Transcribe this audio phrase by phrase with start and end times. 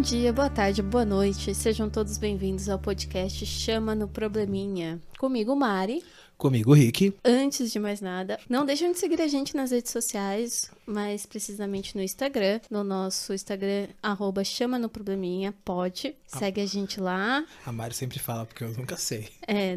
[0.00, 1.54] Bom dia, boa tarde, boa noite.
[1.54, 4.98] Sejam todos bem-vindos ao podcast Chama no Probleminha.
[5.18, 6.02] Comigo, Mari.
[6.38, 7.14] Comigo, Rick.
[7.22, 11.94] Antes de mais nada, não deixem de seguir a gente nas redes sociais, mais precisamente
[11.94, 16.16] no Instagram, no nosso Instagram, arroba Chama no Probleminha, pode.
[16.26, 17.44] Segue a gente lá.
[17.66, 19.28] A Mari sempre fala, porque eu nunca sei.
[19.46, 19.76] É,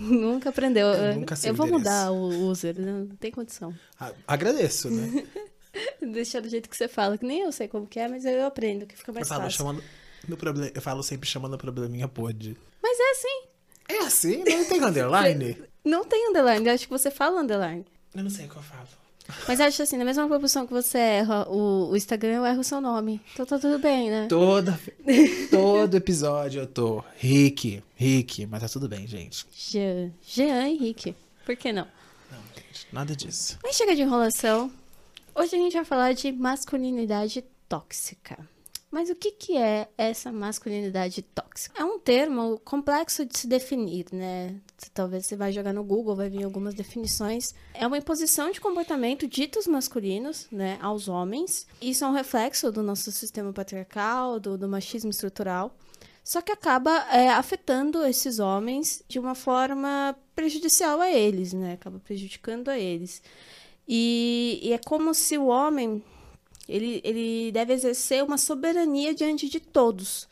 [0.00, 0.86] nunca aprendeu.
[0.86, 1.90] Eu nunca sei Eu vou endereço.
[1.90, 3.74] mudar o user, não tem condição.
[4.00, 5.22] Ah, agradeço, né?
[6.00, 8.46] Deixar do jeito que você fala, que nem eu sei como que é, mas eu
[8.46, 9.58] aprendo, que fica Eu mais falo, fácil.
[9.58, 9.82] chamando
[10.28, 12.56] no problema, eu falo sempre chamando o probleminha pode.
[12.82, 13.42] Mas é assim,
[13.88, 14.44] É assim?
[14.44, 15.62] Não tem underline?
[15.84, 17.84] não tem underline, eu acho que você fala underline.
[18.14, 18.88] Eu não sei o que eu falo.
[19.48, 22.60] Mas eu acho assim, na mesma proporção que você erra o, o Instagram, eu erro
[22.60, 23.22] o seu nome.
[23.32, 24.26] Então tá tudo bem, né?
[24.28, 24.78] Toda,
[25.50, 29.46] todo episódio eu tô Rick, Rick, mas tá tudo bem, gente.
[29.50, 31.16] Jean, Jean Henrique.
[31.46, 31.86] Por que não?
[32.30, 33.58] Não, gente, nada disso.
[33.62, 34.70] Mas chega de enrolação.
[35.36, 38.48] Hoje a gente vai falar de masculinidade tóxica.
[38.88, 41.74] Mas o que, que é essa masculinidade tóxica?
[41.76, 44.54] É um termo complexo de se definir, né?
[44.94, 47.52] Talvez você vai jogar no Google, vai vir algumas definições.
[47.74, 51.66] É uma imposição de comportamento ditos masculinos, né, aos homens.
[51.82, 55.74] Isso é um reflexo do nosso sistema patriarcal, do, do machismo estrutural.
[56.22, 61.72] Só que acaba é, afetando esses homens de uma forma prejudicial a eles, né?
[61.72, 63.20] Acaba prejudicando a eles.
[63.86, 66.02] E, e é como se o homem
[66.68, 70.28] ele, ele deve exercer uma soberania diante de todos.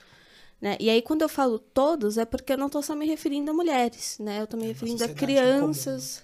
[0.61, 0.77] Né?
[0.79, 3.55] E aí, quando eu falo todos, é porque eu não estou só me referindo a
[3.55, 4.39] mulheres, né?
[4.39, 6.23] Eu estou me É referindo a crianças,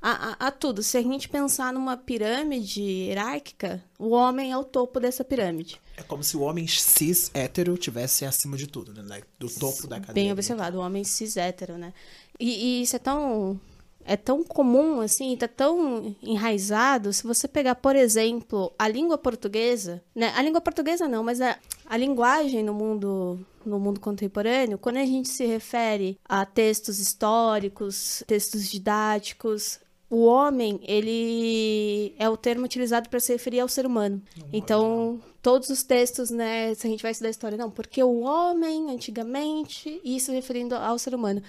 [0.00, 0.80] a, a, a tudo.
[0.80, 5.80] Se a gente pensar numa pirâmide hierárquica, o homem é o topo dessa pirâmide.
[5.96, 9.22] É como se o homem cis hétero tivesse acima de tudo, né?
[9.38, 10.14] Do topo da cadeia.
[10.14, 11.92] Bem observado, o homem cis hétero, né?
[12.38, 13.60] E, e isso é tão
[14.04, 17.12] é tão comum assim, tá tão enraizado.
[17.12, 20.32] Se você pegar, por exemplo, a língua portuguesa, né?
[20.36, 25.04] A língua portuguesa não, mas a, a linguagem no mundo no mundo contemporâneo, quando a
[25.04, 29.78] gente se refere a textos históricos, textos didáticos,
[30.10, 34.20] o homem, ele é o termo utilizado para se referir ao ser humano.
[34.52, 38.90] Então, todos os textos, né, se a gente vai estudar história, não, porque o homem,
[38.90, 41.40] antigamente, isso referindo ao ser humano.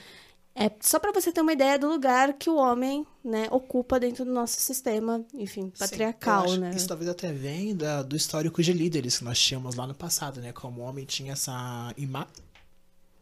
[0.54, 4.26] É só para você ter uma ideia do lugar que o homem, né, ocupa dentro
[4.26, 6.72] do nosso sistema, enfim, patriarcal, Sim, né?
[6.76, 10.42] Isso talvez até vem da- do histórico de líderes que nós tínhamos lá no passado,
[10.42, 10.52] né?
[10.52, 12.30] Como o homem tinha essa imagem.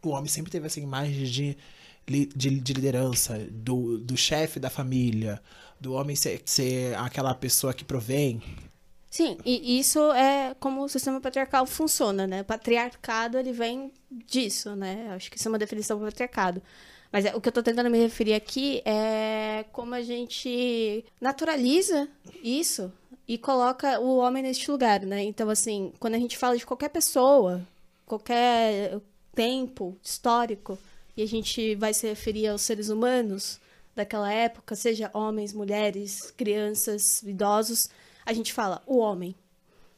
[0.01, 1.57] O homem sempre teve essa imagem de,
[2.07, 5.41] de, de liderança, do, do chefe da família,
[5.79, 8.41] do homem ser, ser aquela pessoa que provém.
[9.11, 12.41] Sim, e isso é como o sistema patriarcal funciona, né?
[12.41, 13.91] O patriarcado, ele vem
[14.28, 15.09] disso, né?
[15.16, 16.61] Acho que isso é uma definição do patriarcado.
[17.12, 22.08] Mas é- o que eu tô tentando me referir aqui é como a gente naturaliza
[22.44, 22.92] isso
[23.28, 25.24] e coloca o homem neste lugar, né?
[25.24, 27.62] Então, assim, quando a gente fala de qualquer pessoa,
[28.06, 29.00] qualquer
[29.34, 30.78] tempo histórico,
[31.16, 33.59] e a gente vai se referir aos seres humanos
[33.96, 37.90] daquela época, seja homens, mulheres, crianças, idosos,
[38.26, 39.36] a gente fala o homem,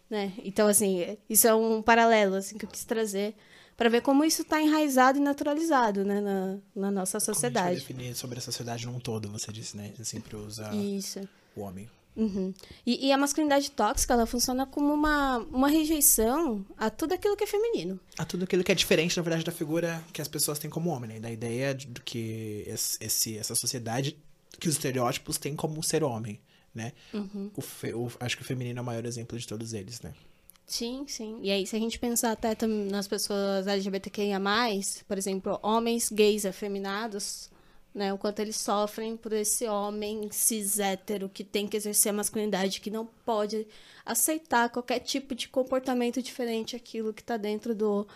[0.09, 0.33] né?
[0.43, 3.35] Então, assim, isso é um paralelo assim, que eu quis trazer
[3.81, 7.77] para ver como isso está enraizado e naturalizado né, na, na nossa Como sociedade.
[7.79, 9.85] definir sobre a sociedade num todo, você disse, né?
[9.85, 11.19] A gente sempre usa Isso.
[11.55, 11.89] o homem.
[12.15, 12.53] Uhum.
[12.85, 17.43] E, e a masculinidade tóxica, ela funciona como uma, uma rejeição a tudo aquilo que
[17.43, 17.99] é feminino.
[18.19, 20.91] A tudo aquilo que é diferente, na verdade, da figura que as pessoas têm como
[20.91, 21.19] homem, né?
[21.19, 22.63] Da ideia de do que
[22.99, 24.15] esse, essa sociedade,
[24.59, 26.39] que os estereótipos têm como ser homem,
[26.75, 26.93] né?
[27.55, 30.13] O fe- o- acho que o feminino é o maior exemplo de todos eles, né?
[30.71, 31.37] Sim, sim.
[31.41, 34.39] E aí, se a gente pensar até nas pessoas LGBTQIA+,
[35.05, 37.49] por exemplo, homens gays afeminados,
[37.93, 38.13] né?
[38.13, 42.79] O quanto eles sofrem por esse homem cis hétero que tem que exercer a masculinidade,
[42.79, 43.67] que não pode
[44.05, 48.07] aceitar qualquer tipo de comportamento diferente aquilo que tá dentro do,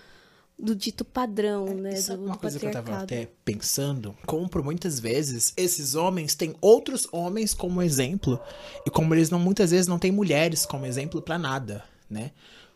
[0.58, 1.96] do dito padrão, né?
[1.96, 4.16] E sabe Do, uma coisa que eu tava até pensando?
[4.26, 8.40] Como por muitas vezes esses homens têm outros homens como exemplo,
[8.86, 12.32] e como eles não muitas vezes não têm mulheres como exemplo pra nada, né?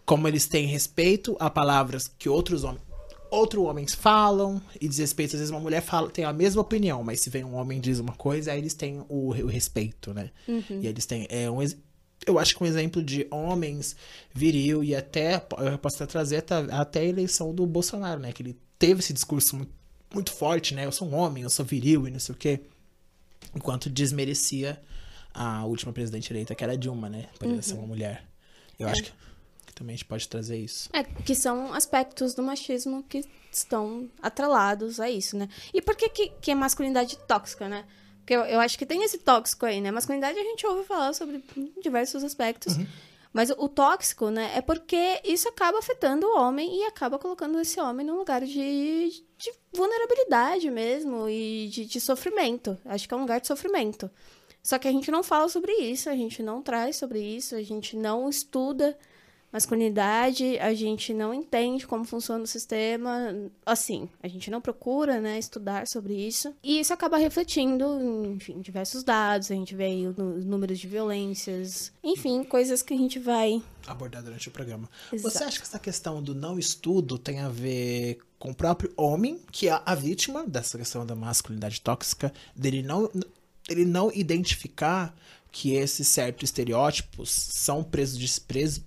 [0.05, 2.89] Como eles têm respeito a palavras que outros homens
[3.31, 7.19] outros homens falam e desrespeito, às vezes uma mulher fala, tem a mesma opinião, mas
[7.19, 10.31] se vem um homem e diz uma coisa, aí eles têm o, o respeito, né?
[10.81, 11.61] E eles têm é um
[12.25, 13.95] eu acho que um exemplo de homens
[14.33, 18.31] viril e até eu posso até trazer até, até a eleição do Bolsonaro, né?
[18.33, 19.71] Que ele teve esse discurso muito,
[20.13, 20.85] muito forte, né?
[20.85, 22.61] Eu sou um homem, eu sou viril e não sei o quê.
[23.55, 24.81] Enquanto desmerecia
[25.33, 27.27] a última presidente eleita, que era a Dilma, né?
[27.39, 28.28] Por ser uma mulher.
[28.79, 29.11] Eu acho que,
[29.65, 30.89] que também a gente pode trazer isso.
[30.93, 35.49] É, que são aspectos do machismo que estão atrelados a isso, né?
[35.73, 37.85] E por que, que, que é masculinidade tóxica, né?
[38.19, 39.91] Porque eu, eu acho que tem esse tóxico aí, né?
[39.91, 41.43] Masculinidade a gente ouve falar sobre
[41.81, 42.77] diversos aspectos.
[43.31, 47.79] Mas o tóxico, né, é porque isso acaba afetando o homem e acaba colocando esse
[47.79, 52.77] homem num lugar de, de vulnerabilidade mesmo e de, de sofrimento.
[52.85, 54.09] Acho que é um lugar de sofrimento.
[54.61, 57.63] Só que a gente não fala sobre isso, a gente não traz sobre isso, a
[57.63, 58.97] gente não estuda
[59.51, 63.33] masculinidade, a gente não entende como funciona o sistema,
[63.65, 69.03] assim, a gente não procura, né, estudar sobre isso, e isso acaba refletindo, enfim, diversos
[69.03, 73.61] dados, a gente vê aí os números de violências, enfim, coisas que a gente vai
[73.87, 74.87] abordar durante o programa.
[75.11, 75.33] Exato.
[75.33, 79.39] Você acha que essa questão do não estudo tem a ver com o próprio homem,
[79.51, 83.09] que é a vítima dessa questão da masculinidade tóxica, dele não
[83.69, 85.15] ele não identificar
[85.51, 88.41] que esses certos estereótipos são, prejudici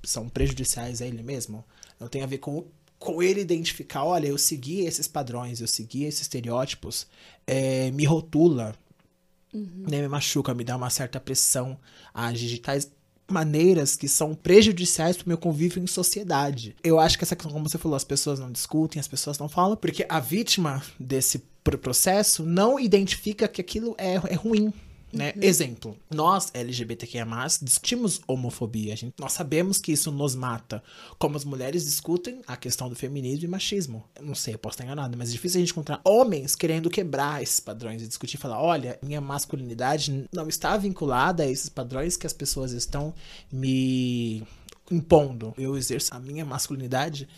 [0.05, 1.65] são prejudiciais a ele mesmo.
[1.99, 2.65] Não tem a ver com,
[2.99, 7.07] com ele identificar, olha, eu segui esses padrões, eu segui esses estereótipos,
[7.47, 8.75] é, me rotula,
[9.53, 9.87] uhum.
[9.89, 11.79] né, me machuca, me dá uma certa pressão
[12.15, 12.91] a agir de tais
[13.31, 16.77] maneiras que são prejudiciais para o meu convívio em sociedade.
[16.83, 19.49] Eu acho que essa questão, como você falou, as pessoas não discutem, as pessoas não
[19.49, 24.73] falam, porque a vítima desse processo não identifica que aquilo é, é ruim
[25.13, 25.33] né?
[25.37, 25.43] Uhum.
[25.43, 27.27] Exemplo, nós LGBTQIA+,
[27.61, 30.83] discutimos homofobia, gente, nós sabemos que isso nos mata,
[31.19, 34.05] como as mulheres discutem a questão do feminismo e machismo.
[34.17, 36.89] Eu não sei, eu posso estar enganado, mas é difícil a gente encontrar homens querendo
[36.89, 42.17] quebrar esses padrões e discutir, falar, olha, minha masculinidade não está vinculada a esses padrões
[42.17, 43.15] que as pessoas estão
[43.51, 44.43] me
[44.91, 45.55] impondo.
[45.59, 47.29] Eu exerço a minha masculinidade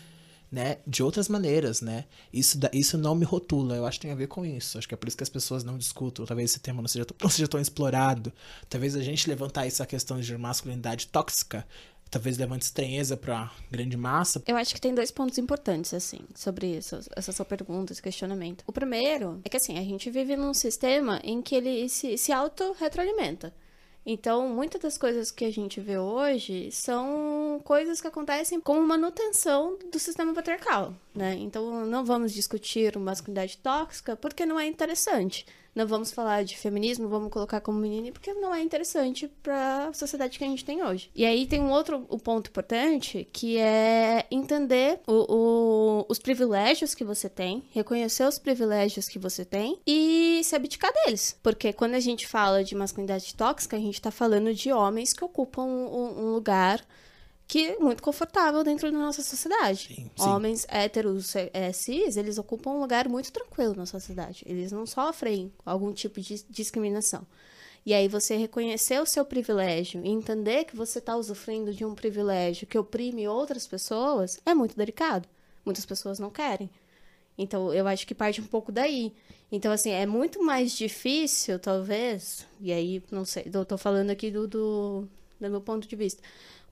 [0.51, 2.05] né, de outras maneiras, né?
[2.31, 4.77] Isso, isso não me rotula, eu acho que tem a ver com isso.
[4.77, 7.05] Acho que é por isso que as pessoas não discutem, talvez esse tema não seja,
[7.21, 8.31] não seja tão explorado.
[8.69, 11.65] Talvez a gente levantar essa questão de masculinidade tóxica,
[12.09, 14.41] talvez levante estranheza para grande massa.
[14.47, 18.63] Eu acho que tem dois pontos importantes, assim, sobre isso, essa sua pergunta, esse questionamento.
[18.67, 22.31] O primeiro é que, assim, a gente vive num sistema em que ele se, se
[22.31, 23.53] auto-retroalimenta.
[24.05, 29.79] Então, muitas das coisas que a gente vê hoje são coisas que acontecem como manutenção
[29.91, 31.35] do sistema patriarcal, né?
[31.39, 35.45] Então, não vamos discutir masculinidade tóxica porque não é interessante
[35.75, 39.93] não vamos falar de feminismo, vamos colocar como menina, porque não é interessante para a
[39.93, 41.11] sociedade que a gente tem hoje.
[41.13, 45.25] E aí tem um outro um ponto importante, que é entender o,
[45.99, 50.93] o, os privilégios que você tem, reconhecer os privilégios que você tem e se abdicar
[50.93, 51.37] deles.
[51.43, 55.25] Porque quando a gente fala de masculinidade tóxica, a gente está falando de homens que
[55.25, 56.85] ocupam um, um lugar
[57.47, 59.93] que é muito confortável dentro da nossa sociedade.
[59.95, 60.29] Sim, sim.
[60.29, 64.43] Homens héteros é, cis, eles ocupam um lugar muito tranquilo na sociedade.
[64.47, 67.25] Eles não sofrem algum tipo de discriminação.
[67.85, 71.93] E aí você reconhecer o seu privilégio e entender que você está usufruindo de um
[71.93, 75.29] privilégio que oprime outras pessoas é muito delicado.
[75.63, 76.69] Muitas pessoas não querem.
[77.37, 79.13] Então, eu acho que parte um pouco daí.
[79.51, 84.31] Então, assim, é muito mais difícil, talvez, e aí, não sei, eu tô falando aqui
[84.31, 85.07] do, do,
[85.39, 86.23] do meu ponto de vista,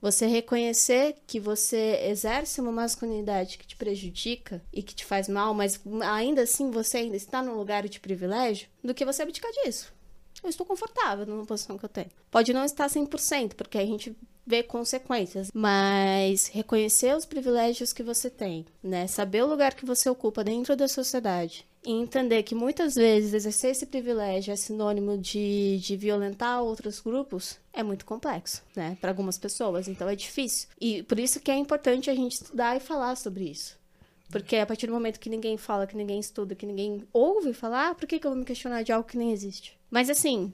[0.04, 5.54] você reconhecer que você exerce uma masculinidade que te prejudica e que te faz mal,
[5.54, 9.94] mas ainda assim você ainda está num lugar de privilégio, do que você abdicar disso.
[10.42, 12.10] Eu estou confortável numa posição que eu tenho.
[12.30, 14.14] Pode não estar 100%, porque a gente
[14.46, 19.06] vê consequências, mas reconhecer os privilégios que você tem, né?
[19.06, 23.72] Saber o lugar que você ocupa dentro da sociedade e entender que muitas vezes exercer
[23.72, 29.36] esse privilégio é sinônimo de, de violentar outros grupos é muito complexo, né, para algumas
[29.36, 29.86] pessoas.
[29.86, 30.68] Então é difícil.
[30.80, 33.78] E por isso que é importante a gente estudar e falar sobre isso.
[34.30, 37.94] Porque a partir do momento que ninguém fala, que ninguém estuda, que ninguém ouve falar,
[37.94, 39.78] por que, que eu vou me questionar de algo que nem existe?
[39.90, 40.52] Mas assim,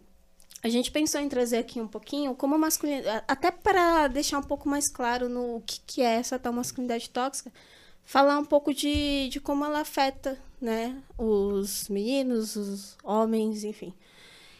[0.62, 4.68] a gente pensou em trazer aqui um pouquinho como masculinidade, até para deixar um pouco
[4.68, 7.50] mais claro no que, que é essa tal masculinidade tóxica,
[8.10, 13.94] falar um pouco de, de como ela afeta, né, os meninos, os homens, enfim.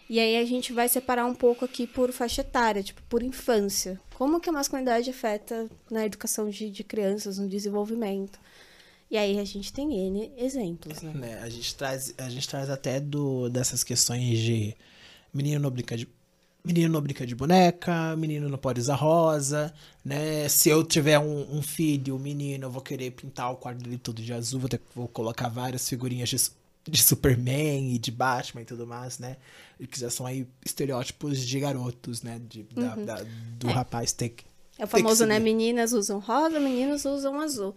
[0.08, 4.00] E aí a gente vai separar um pouco aqui por faixa etária, tipo, por infância.
[4.14, 8.38] Como que a masculinidade afeta na educação de, de crianças, no desenvolvimento.
[9.10, 11.32] E aí a gente tem N exemplos, né?
[11.32, 14.76] É, a, gente traz, a gente traz até do, dessas questões de
[15.34, 16.08] menino não brinca de
[16.64, 19.72] menino não brinca de boneca, menino não pode usar rosa,
[20.04, 20.48] né?
[20.48, 23.98] Se eu tiver um, um filho, um menino, eu vou querer pintar o quarto dele
[23.98, 26.36] todo de azul, vou, ter, vou colocar várias figurinhas de,
[26.88, 29.36] de Superman e de Batman e tudo mais, né?
[29.78, 32.40] E que já são aí estereótipos de garotos, né?
[32.48, 33.04] De, da, uhum.
[33.04, 33.24] da,
[33.58, 33.72] do é.
[33.72, 34.44] rapaz ter que.
[34.78, 35.38] É o famoso, né?
[35.38, 37.74] Meninas usam rosa, meninos usam azul.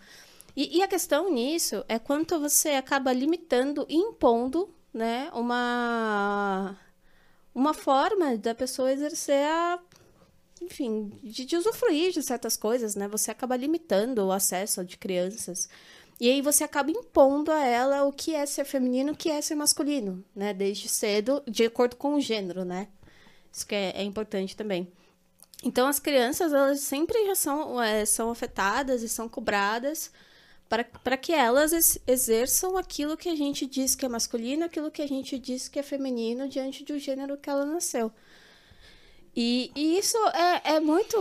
[0.55, 5.29] E, e a questão nisso é quanto você acaba limitando e impondo, né?
[5.33, 6.77] Uma
[7.53, 9.79] uma forma da pessoa exercer a
[10.61, 13.07] enfim, de, de, usufruir de certas coisas, né?
[13.09, 15.67] Você acaba limitando o acesso de crianças.
[16.19, 19.41] E aí você acaba impondo a ela o que é ser feminino, o que é
[19.41, 20.53] ser masculino, né?
[20.53, 22.87] Desde cedo, de acordo com o gênero, né?
[23.51, 24.91] Isso que é, é importante também.
[25.63, 30.11] Então, as crianças, elas sempre já são, é, são afetadas e são cobradas
[31.03, 35.01] para que elas ex exerçam aquilo que a gente diz que é masculino, aquilo que
[35.01, 38.11] a gente diz que é feminino diante do gênero que ela nasceu.
[39.35, 41.17] E, e isso é, é muito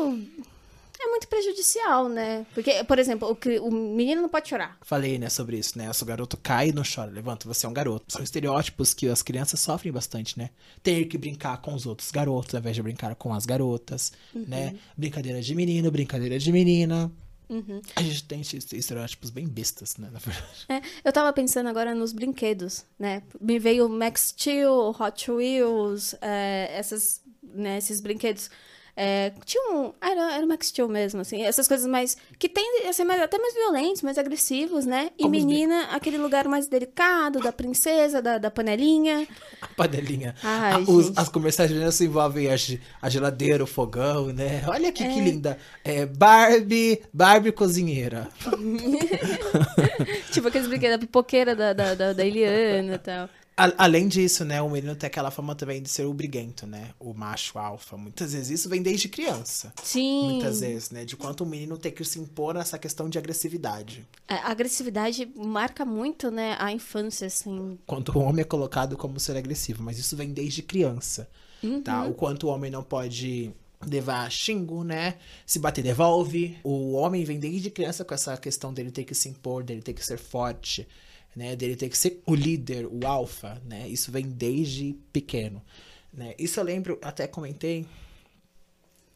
[1.05, 2.47] é muito prejudicial, né?
[2.55, 4.79] Porque, por exemplo, o, o, menino não pode chorar.
[4.83, 5.93] Falei, né, sobre isso, né?
[5.93, 8.05] Se o garoto cai e não chora, levanta, você é um garoto.
[8.09, 10.51] São estereótipos que as crianças sofrem bastante, né?
[10.83, 14.45] Ter que brincar com os outros garotos, ao invés de brincar com as garotas, uhum.
[14.47, 14.77] né?
[14.97, 17.11] Brincadeira de menino, brincadeira de menina.
[17.53, 17.83] Uhum.
[17.95, 20.65] A gente tem estereótipos bem bestas, né, na verdade.
[20.71, 23.23] É, eu tava pensando agora nos brinquedos, né?
[23.39, 28.49] Me veio Max Steel, Hot Wheels, é, essas, né, esses brinquedos
[28.95, 29.93] é, tinha um.
[30.01, 31.43] Ah, era, era o Max Steel mesmo, assim.
[31.43, 32.17] Essas coisas mais.
[32.39, 35.11] Que tem assim, mais, até mais violentos, mais agressivos, né?
[35.19, 39.27] E Como menina, aquele lugar mais delicado, da princesa, da, da panelinha.
[39.63, 40.35] A panelinha.
[40.43, 42.57] Ai, a, os, as comerciais se envolvem a,
[43.01, 44.63] a, geladeira, o fogão, né?
[44.69, 45.09] Olha aqui é.
[45.09, 45.57] que linda.
[45.83, 48.29] É Barbie, Barbie cozinheira.
[50.33, 53.29] tipo aqueles brinquedos da pipoqueira da, da, da, da Eliana e tal.
[53.57, 56.91] Além disso, né, o menino tem aquela fama também de ser o briguento, né?
[56.99, 57.99] O macho alfa.
[57.99, 59.73] Muitas vezes isso vem desde criança.
[59.83, 60.31] Sim.
[60.31, 61.05] Muitas vezes, né?
[61.05, 64.07] De quanto o menino tem que se impor nessa questão de agressividade.
[64.27, 67.79] É, a agressividade marca muito, né, a infância, assim.
[67.87, 71.29] Quanto o homem é colocado como ser agressivo, mas isso vem desde criança,
[71.61, 71.67] tá?
[71.67, 71.83] uhum.
[71.83, 72.05] tá?
[72.07, 73.53] O quanto o homem não pode
[73.87, 75.17] levar xingo, né?
[75.45, 76.57] Se bater, devolve.
[76.65, 79.93] O homem vem desde criança com essa questão dele ter que se impor, dele ter
[79.93, 80.87] que ser forte
[81.35, 81.57] né?
[81.57, 83.89] Dele ter que ser o líder, o alfa, né?
[83.89, 85.63] Isso vem desde pequeno,
[86.13, 86.35] né?
[86.39, 87.87] Isso eu lembro, até comentei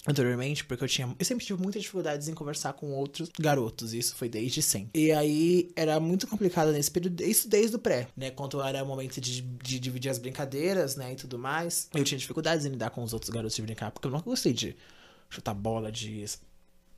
[0.07, 1.15] anteriormente, porque eu tinha.
[1.19, 3.93] Eu sempre tive muitas dificuldades em conversar com outros garotos.
[3.93, 5.01] Isso foi desde sempre.
[5.01, 7.23] E aí era muito complicado nesse período.
[7.23, 8.31] Isso desde o pré, né?
[8.31, 11.13] Quando era o momento de, de dividir as brincadeiras, né?
[11.13, 11.89] E tudo mais.
[11.93, 14.53] Eu tinha dificuldades em lidar com os outros garotos de brincar, porque eu nunca gostei
[14.53, 14.77] de
[15.29, 16.25] chutar bola, de.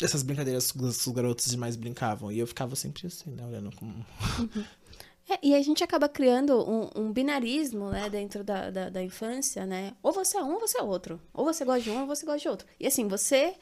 [0.01, 2.31] Essas brincadeiras que os garotos demais brincavam.
[2.31, 3.45] E eu ficava sempre assim, né?
[3.45, 4.07] Olhando como.
[5.29, 9.67] É, e a gente acaba criando um, um binarismo, né, dentro da, da, da, infância,
[9.67, 9.93] né?
[10.03, 11.21] Ou você é um ou você é outro.
[11.35, 12.67] Ou você gosta de um ou você gosta de outro.
[12.81, 13.55] E assim, você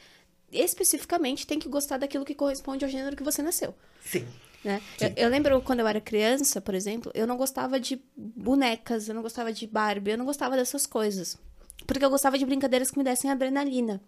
[0.53, 3.75] especificamente tem que gostar daquilo que corresponde ao gênero que você nasceu.
[4.05, 4.27] Sim.
[4.63, 4.81] Né?
[5.01, 9.15] Eu, eu, lembro quando eu era criança, por exemplo, eu não gostava de bonecas, eu
[9.15, 11.37] não gostava de Barbie, eu não gostava dessas coisas.
[11.87, 14.01] Porque eu gostava de brincadeiras que me dessem adrenalina.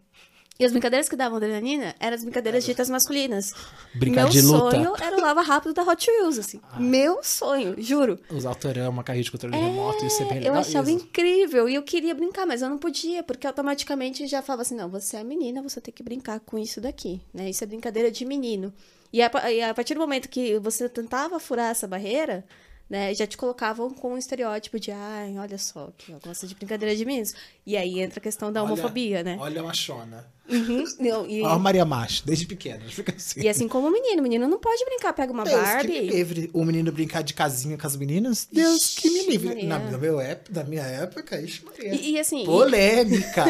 [0.61, 3.55] E as brincadeiras que davam adrenalina eram as brincadeiras ditas masculinas.
[3.95, 4.73] Brincar Meu de luta.
[4.73, 6.61] sonho era o lava rápido da Hot Wheels, assim.
[6.73, 6.81] Ah.
[6.81, 8.19] Meu sonho, juro.
[8.29, 10.57] Usar o uma carrinha de controle é, remoto, isso é bem legal.
[10.57, 11.05] Eu achava isso.
[11.05, 11.69] incrível.
[11.69, 15.19] E eu queria brincar, mas eu não podia, porque automaticamente já falava assim: não, você
[15.19, 17.21] é menina, você tem que brincar com isso daqui.
[17.33, 17.51] Né?
[17.51, 18.75] Isso é brincadeira de menino.
[19.13, 22.45] E a, e a partir do momento que você tentava furar essa barreira,
[22.91, 26.97] né, já te colocavam com um estereótipo de, ai, olha só, que gosta de brincadeira
[26.97, 27.35] de meninos.
[27.67, 29.37] E aí entra a questão da homofobia, olha, né?
[29.39, 30.27] Olha a machona.
[30.49, 30.85] Uhum.
[30.99, 31.43] Não, e...
[31.43, 33.41] Ó, Maria Macho, desde pequena, fica assim.
[33.41, 35.93] E assim como o menino, o menino não pode brincar, pega uma Deus Barbie.
[35.93, 36.51] Que me livre.
[36.53, 39.63] O menino brincar de casinha com as meninas, Deus ixi, que me livre.
[39.65, 41.95] Na, no meu época, da minha época, ixi, Maria.
[41.95, 42.45] E, e assim.
[42.45, 43.45] Polêmica.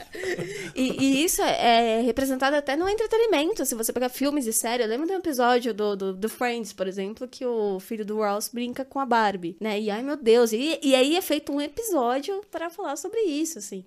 [0.74, 3.64] e, e, isso é representado até no entretenimento.
[3.66, 6.72] Se você pegar filmes e séries, eu lembro de um episódio do, do, do, Friends,
[6.72, 9.78] por exemplo, que o filho do Ross brinca com a Barbie, né?
[9.78, 10.52] E ai meu Deus.
[10.52, 13.84] E, e aí é feito um episódio para falar sobre isso, assim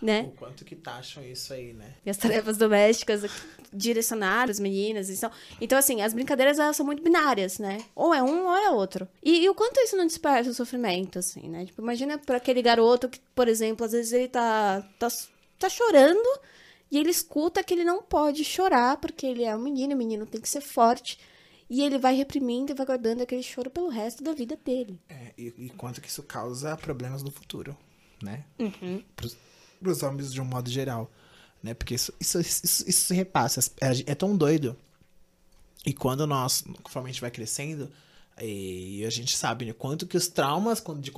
[0.00, 0.30] né?
[0.32, 1.94] O quanto que taxam isso aí, né?
[2.06, 3.24] E as tarefas domésticas
[3.72, 5.10] direcionar as meninas.
[5.10, 7.84] Então, então assim, as brincadeiras elas são muito binárias, né?
[7.94, 9.08] Ou é um ou é outro.
[9.22, 11.66] E, e o quanto isso não dispersa o sofrimento, assim, né?
[11.66, 15.08] Tipo, imagina para aquele garoto que, por exemplo, às vezes ele tá, tá,
[15.58, 16.28] tá chorando
[16.90, 20.26] e ele escuta que ele não pode chorar porque ele é um menino, o menino
[20.26, 21.18] tem que ser forte.
[21.70, 24.98] E ele vai reprimindo e vai guardando aquele choro pelo resto da vida dele.
[25.06, 27.76] É, e, e quanto que isso causa problemas no futuro,
[28.22, 28.44] né?
[28.58, 29.02] Uhum
[29.80, 31.10] para os homens de um modo geral,
[31.62, 31.74] né?
[31.74, 34.76] Porque isso, isso, isso, isso se repassa, é, é, tão doido.
[35.86, 37.90] E quando nós, conforme a gente vai crescendo,
[38.40, 41.12] e a gente sabe, né, quanto que os traumas de,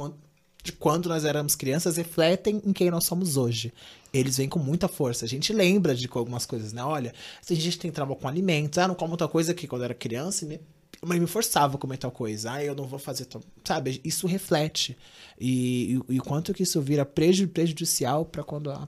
[0.63, 3.73] de quando nós éramos crianças refletem em quem nós somos hoje.
[4.13, 5.25] Eles vêm com muita força.
[5.25, 6.83] A gente lembra de algumas coisas, né?
[6.83, 9.85] Olha, se a gente tem trauma com alimentos, ah, não como tal coisa que quando
[9.85, 10.61] era criança, me,
[11.03, 12.53] mas me forçava a comer tal coisa.
[12.53, 13.43] Ah, eu não vou fazer tal.
[13.65, 14.01] Sabe?
[14.05, 14.97] Isso reflete.
[15.39, 18.87] E, e, e o quanto que isso vira prejudicial para quando a,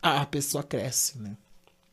[0.00, 1.36] a, pessoa cresce, né?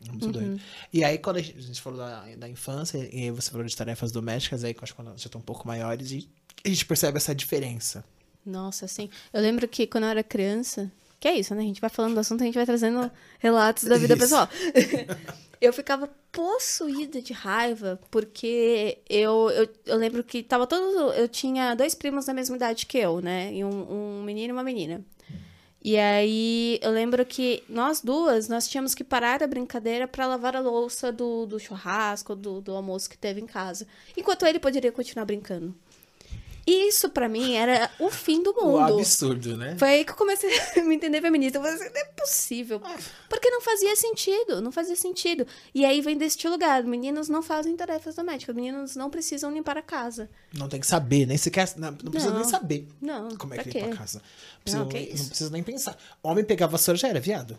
[0.08, 0.32] Muito uhum.
[0.32, 0.62] doido.
[0.94, 3.66] E aí, quando a gente, a gente falou da, da infância, e aí você falou
[3.66, 6.30] de tarefas domésticas, aí acho que quando já estão um pouco maiores, e
[6.64, 8.06] a gente percebe essa diferença.
[8.46, 9.10] Nossa, sim.
[9.34, 10.90] Eu lembro que quando eu era criança,
[11.20, 11.62] que é isso, né?
[11.62, 14.24] A gente vai falando do assunto, a gente vai trazendo relatos da vida isso.
[14.24, 14.50] pessoal.
[15.62, 21.14] eu ficava possuída de raiva, porque eu, eu, eu lembro que tava todo.
[21.14, 23.54] Eu tinha dois primos da mesma idade que eu, né?
[23.54, 25.04] E um, um menino e uma menina.
[25.82, 30.56] E aí eu lembro que nós duas, nós tínhamos que parar a brincadeira para lavar
[30.56, 33.88] a louça do, do churrasco, do, do almoço que teve em casa.
[34.16, 35.74] Enquanto ele poderia continuar brincando.
[36.70, 38.74] Isso para mim era o fim do mundo.
[38.74, 39.76] O absurdo, né?
[39.78, 41.58] Foi aí que eu comecei a me entender feminista.
[41.58, 42.82] Eu falei assim, não é possível.
[43.28, 45.48] Porque não fazia sentido, não fazia sentido.
[45.74, 49.82] E aí vem deste lugar, meninos não fazem tarefas domésticas, meninos não precisam limpar a
[49.82, 50.30] casa.
[50.54, 53.70] Não tem que saber, nem sequer, não, não precisa nem saber Não, como é que
[53.70, 53.80] quê?
[53.80, 54.22] limpa a casa.
[54.68, 55.98] Não, não precisa nem pensar.
[56.22, 57.58] Homem pegar vassoura já era, viado.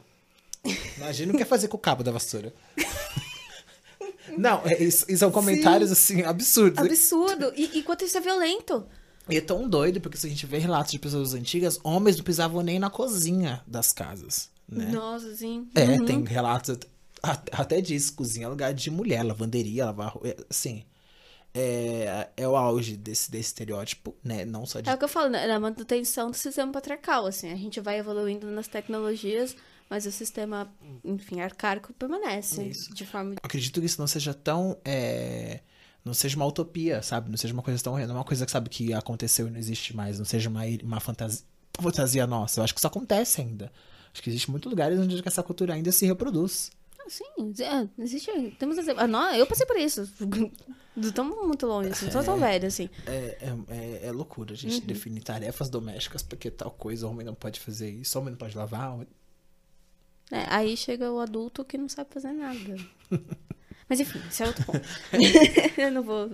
[0.99, 2.53] Imagina o que é fazer com o cabo da vassoura.
[4.37, 6.79] Não, é, isso, isso são comentários assim absurdos.
[6.79, 7.53] Absurdo.
[7.57, 8.87] E, e quanto isso é violento.
[9.29, 12.25] E é tão doido, porque se a gente vê relatos de pessoas antigas, homens não
[12.25, 14.87] pisavam nem na cozinha das casas, né?
[14.91, 15.69] Nossa, sim.
[15.75, 16.05] É, Uhum.
[16.05, 16.79] tem relatos
[17.23, 20.85] at- até disso, cozinha é lugar de mulher, lavanderia, lavar é, assim,
[21.55, 24.89] é, é o auge desse, desse estereótipo, né, não só de...
[24.89, 25.47] É o que eu falo, né?
[25.47, 27.53] Na manutenção do sistema patriarcal, assim.
[27.53, 29.57] A gente vai evoluindo nas tecnologias,
[29.89, 30.73] mas o sistema,
[31.05, 32.63] enfim, arcaico permanece.
[32.63, 32.95] Isso.
[32.95, 33.35] De forma...
[33.43, 35.61] Acredito que isso não seja tão, é,
[36.05, 38.51] não seja uma utopia, sabe, não seja uma coisa tão, não é uma coisa que,
[38.53, 41.45] sabe, que aconteceu e não existe mais, não seja uma, uma fantasia,
[41.79, 43.71] fantasia nossa, eu acho que isso acontece ainda.
[44.13, 46.71] Acho que existe muitos lugares onde essa cultura ainda se reproduz.
[46.99, 47.25] Ah, Sim,
[47.63, 48.31] é, existe.
[48.59, 49.03] Temos exemplo.
[49.03, 50.03] Ah, não, eu passei por isso.
[50.97, 52.07] Estamos muito longe, assim.
[52.07, 52.91] Não sou tão velha, assim.
[53.07, 57.35] É, é, é, é loucura a gente definir tarefas domésticas porque tal coisa, homem não
[57.35, 58.95] pode fazer isso, homem não pode lavar.
[58.95, 59.07] homem-
[60.31, 62.77] É, aí chega o adulto que não sabe fazer nada.
[63.91, 64.81] Mas enfim, esse é outro ponto.
[65.77, 66.31] eu não vou.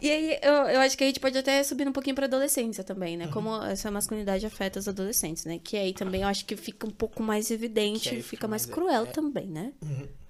[0.00, 2.84] e aí, eu, eu acho que a gente pode até subir um pouquinho pra adolescência
[2.84, 3.26] também, né?
[3.26, 5.58] Como essa masculinidade afeta os adolescentes, né?
[5.58, 8.72] Que aí também eu acho que fica um pouco mais evidente, fica, fica mais mais-
[8.72, 9.06] cruel é.
[9.06, 9.72] também, né?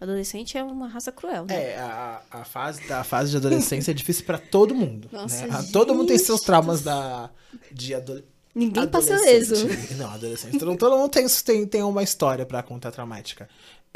[0.00, 1.73] Adolescente é uma raça cruel, né?
[1.73, 5.11] É, a, a, fase, a fase de adolescência é difícil pra todo mundo.
[5.12, 5.68] Nossa, né?
[5.71, 7.28] Todo mundo tem seus traumas da,
[7.71, 8.35] de adolescência.
[8.54, 9.54] Ninguém passa leso.
[9.99, 10.59] Não, adolescente.
[10.59, 13.47] Todo, todo mundo tem, tem, tem uma história pra contar traumática.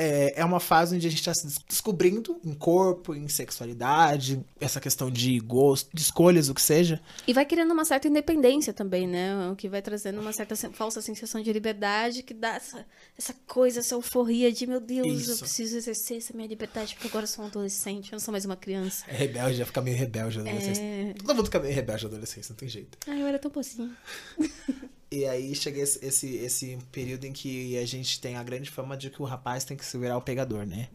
[0.03, 4.43] É, é uma fase onde a gente tá se des- descobrindo em corpo, em sexualidade,
[4.59, 7.01] essa questão de gosto, de escolhas, o que seja.
[7.27, 9.51] E vai criando uma certa independência também, né?
[9.51, 12.87] O que vai trazendo uma certa falsa sensação de liberdade que dá essa,
[13.19, 15.39] essa coisa, essa euforia de meu Deus, eu Isso.
[15.41, 18.45] preciso exercer essa minha liberdade porque agora eu sou um adolescente, eu não sou mais
[18.45, 19.05] uma criança.
[19.07, 20.83] É rebelde, já fica meio rebelde na adolescência.
[20.83, 21.15] É...
[21.15, 22.97] Todo mundo fica meio rebelde na adolescência, não tem jeito.
[23.07, 23.91] Ai, eu era tão pocinha.
[25.13, 28.97] E aí chega esse, esse, esse período em que a gente tem a grande fama
[28.97, 30.89] de que o rapaz tem que se virar o pegador, né?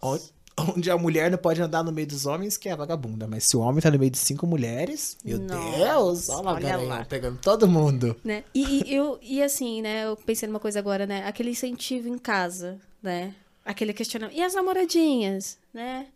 [0.00, 0.24] Onde,
[0.56, 3.26] onde a mulher não pode andar no meio dos homens, que é vagabunda.
[3.26, 6.54] Mas se o homem tá no meio de cinco mulheres, meu Nossa, Deus, olha lá,
[6.54, 7.04] olha lá.
[7.04, 8.16] pegando todo mundo.
[8.22, 8.44] Né?
[8.54, 10.04] E, e eu, e assim, né?
[10.04, 11.26] Eu pensei numa coisa agora, né?
[11.26, 13.34] Aquele incentivo em casa, né?
[13.64, 14.36] Aquele questionamento.
[14.36, 16.06] E as namoradinhas, né?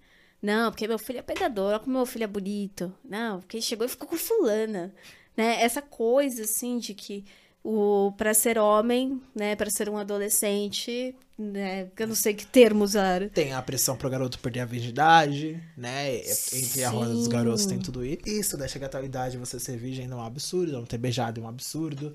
[0.40, 2.92] Não, porque meu filho é pegador, olha como meu filho é bonito.
[3.04, 4.94] Não, porque chegou e ficou com fulana.
[5.36, 5.62] Né?
[5.62, 7.24] Essa coisa, assim, de que
[7.62, 9.54] o para ser homem, né?
[9.56, 11.86] Para ser um adolescente, né?
[11.94, 13.28] que Eu não sei que termo usar.
[13.30, 16.16] Tem a pressão pro garoto perder a virgindade, né?
[16.52, 17.30] Entre a roda dos Sim.
[17.30, 18.22] garotos tem tudo isso.
[18.26, 18.66] Isso, né?
[18.66, 21.44] Chega a tal idade, você ser virgem não é um absurdo, não ter beijado é
[21.44, 22.14] um absurdo.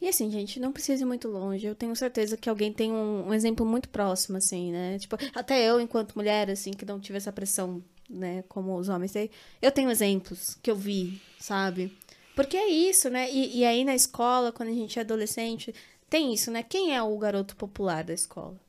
[0.00, 1.66] E assim, gente, não precisa ir muito longe.
[1.66, 4.98] Eu tenho certeza que alguém tem um, um exemplo muito próximo, assim, né?
[4.98, 9.12] Tipo, até eu, enquanto mulher, assim, que não tive essa pressão, né, como os homens
[9.12, 9.30] têm,
[9.62, 11.92] eu tenho exemplos que eu vi, sabe?
[12.36, 13.30] Porque é isso, né?
[13.30, 15.74] E, e aí na escola, quando a gente é adolescente,
[16.08, 16.62] tem isso, né?
[16.62, 18.60] Quem é o garoto popular da escola,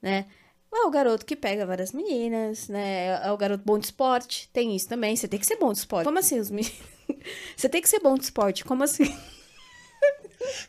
[0.00, 0.24] né?
[0.74, 3.08] É o garoto que pega várias meninas, né?
[3.22, 4.48] É o garoto bom de esporte.
[4.50, 5.14] Tem isso também.
[5.14, 6.06] Você tem que ser bom de esporte.
[6.06, 6.74] Como assim, os meninos?
[7.54, 8.64] Você tem que ser bom de esporte.
[8.64, 9.04] Como assim?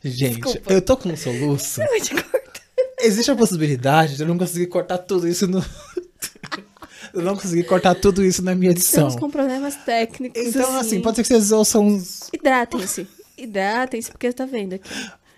[0.03, 0.73] Gente, Desculpa.
[0.73, 1.82] eu tô com um soluço.
[1.82, 2.62] Eu te corto.
[2.99, 5.63] Existe a possibilidade de eu não conseguir cortar tudo isso no.
[7.13, 9.08] eu não conseguir cortar tudo isso na minha edição.
[9.08, 10.41] Estamos com problemas técnicos.
[10.41, 12.30] Então, assim, pode ser que vocês ouçam uns.
[12.34, 13.08] Hidratem-se.
[13.38, 14.89] Hidratem-se, porque tá vendo aqui.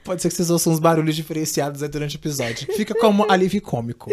[0.03, 2.73] Pode ser que vocês ouçam uns barulhos diferenciados aí durante o episódio.
[2.75, 4.09] Fica como alívio cômico.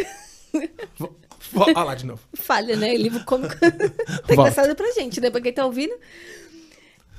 [1.54, 2.20] Olha lá de novo.
[2.34, 2.96] Falha, né?
[2.96, 3.54] Livro cômico.
[4.26, 5.30] tá engraçado pra gente, né?
[5.30, 5.94] Pra quem tá ouvindo.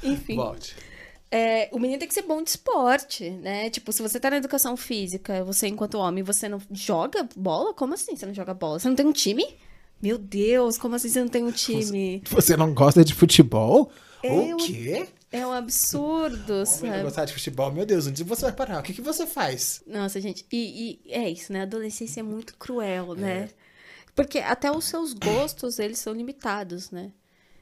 [0.02, 0.36] Enfim.
[0.36, 0.76] Volte.
[1.32, 3.70] É, o menino tem que ser bom de esporte, né?
[3.70, 7.74] Tipo, se você tá na educação física, você, enquanto homem, você não joga bola?
[7.74, 8.80] Como assim você não joga bola?
[8.80, 9.46] Você não tem um time?
[10.04, 12.22] Meu Deus, como assim você não tem um time?
[12.30, 13.90] Você não gosta de futebol?
[14.22, 15.08] O quê?
[15.32, 17.04] É um absurdo, Homem não sabe?
[17.04, 17.72] gostar de futebol?
[17.72, 18.82] Meu Deus, onde você vai parar?
[18.82, 19.82] O que, que você faz?
[19.88, 21.62] Nossa, gente, e, e é isso, né?
[21.62, 23.44] A adolescência é muito cruel, né?
[23.44, 23.50] É.
[24.14, 27.14] Porque até os seus gostos, eles são limitados, né?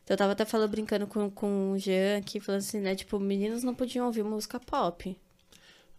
[0.04, 2.96] Então, eu tava até falando, brincando com, com o Jean aqui, falando assim, né?
[2.96, 5.16] Tipo, meninos não podiam ouvir música pop.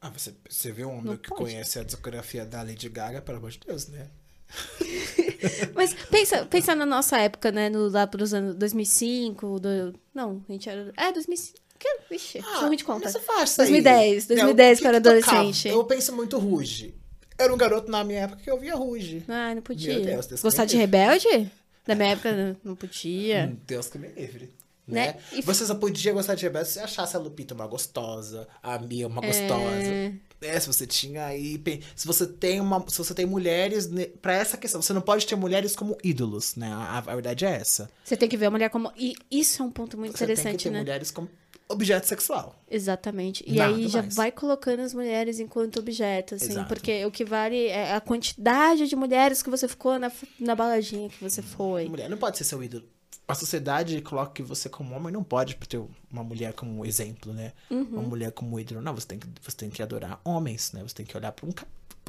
[0.01, 1.41] Ah, você, você vê um homem que pode.
[1.41, 4.11] conhece a discografia da Lady Gaga, pelo amor de Deus, né?
[5.75, 7.69] Mas pensa, pensa na nossa época, né?
[7.69, 9.95] No, lá pros anos 2005, do...
[10.15, 10.93] não, a gente era...
[10.97, 11.59] É, 2005.
[11.73, 13.09] porque, vixe, ah, de conta.
[13.09, 15.69] Essa faixa 2010, 2010 para adolescente.
[15.69, 16.95] Eu penso muito Ruge.
[17.39, 19.25] Eu era um garoto na minha época que eu via Ruge.
[19.29, 19.95] Ah, não podia.
[19.95, 21.51] Meu Deus, Deus Gostar de Rebelde?
[21.87, 23.51] Na minha época não podia.
[23.53, 24.55] Hum, Deus que me livre.
[24.87, 25.07] Né?
[25.07, 25.17] né?
[25.33, 25.43] E...
[25.43, 29.21] Você só podia gostar de Rebelde se achasse a Lupita uma gostosa, a Mia uma
[29.21, 30.13] gostosa.
[30.43, 30.61] É...
[30.61, 31.61] Se você tinha aí.
[31.95, 32.85] Se você tem uma.
[32.89, 33.89] Se você tem mulheres.
[34.21, 36.69] para essa questão, você não pode ter mulheres como ídolos, né?
[36.73, 37.91] A, a, verdade é essa.
[38.05, 38.93] Você tem que ver a mulher como.
[38.97, 40.79] E isso é um ponto muito você interessante, tem que ter né?
[40.81, 41.29] mulheres como
[41.69, 42.55] objeto sexual.
[42.71, 43.43] Exatamente.
[43.47, 44.15] E Nada aí já mais.
[44.15, 46.69] vai colocando as mulheres enquanto objeto, assim, Exato.
[46.69, 51.09] porque o que vale é a quantidade de mulheres que você ficou na, na baladinha
[51.09, 51.89] que você foi.
[51.89, 52.85] Mulher não pode ser seu ídolo
[53.33, 57.53] a sociedade coloca que você como homem não pode ter uma mulher como exemplo, né?
[57.71, 57.83] Uhum.
[57.93, 58.81] Uma mulher como ídolo.
[58.81, 60.83] Não, você tem que, você tem que adorar homens, né?
[60.83, 61.53] Você tem que olhar para um,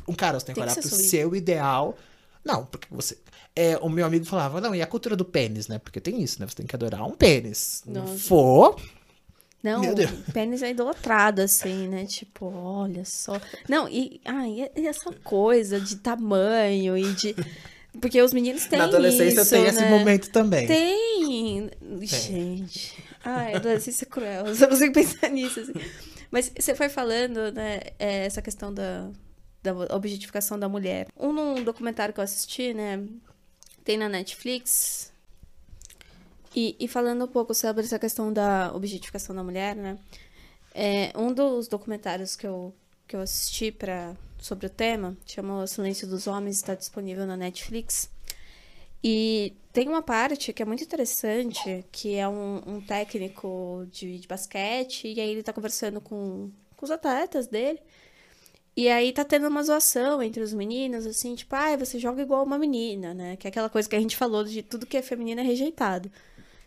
[0.07, 1.97] um cara, você tem, tem que olhar para o seu ideal.
[2.43, 3.17] Não, porque você.
[3.55, 5.79] É, o meu amigo falava, não, e a cultura do pênis, né?
[5.79, 6.47] Porque tem isso, né?
[6.47, 7.83] Você tem que adorar um pênis.
[7.85, 8.11] Nossa.
[8.11, 8.81] Não for.
[9.63, 12.05] Não, o pênis é idolatrado, assim, né?
[12.05, 13.39] Tipo, olha só.
[13.69, 17.33] Não, e, ai, e essa coisa de tamanho e de.
[18.01, 19.69] Porque os meninos têm Na adolescência isso, tem né?
[19.69, 20.67] esse momento também.
[20.67, 21.69] Tem.
[21.69, 22.07] tem.
[22.07, 23.03] Gente.
[23.23, 24.47] Ai, adolescência é cruel.
[24.47, 25.59] Eu só consigo pensar nisso.
[25.59, 25.73] Assim.
[26.31, 29.09] Mas você foi falando, né, é, essa questão da,
[29.61, 31.07] da objetificação da mulher.
[31.15, 33.03] Um, um documentário que eu assisti, né,
[33.83, 35.13] tem na Netflix.
[36.55, 39.97] E, e falando um pouco sobre essa questão da objetificação da mulher, né,
[40.73, 42.73] é, um dos documentários que eu,
[43.07, 48.09] que eu assisti para sobre o tema, chamou Silêncio dos Homens, está disponível na Netflix.
[49.01, 54.27] E tem uma parte que é muito interessante, que é um, um técnico de, de,
[54.27, 57.79] basquete, e aí ele está conversando com, com os atletas dele.
[58.75, 62.43] E aí tá tendo uma zoação entre os meninos, assim, tipo, ah, você joga igual
[62.43, 63.37] uma menina, né?
[63.37, 66.11] Que é aquela coisa que a gente falou de tudo que é feminino é rejeitado.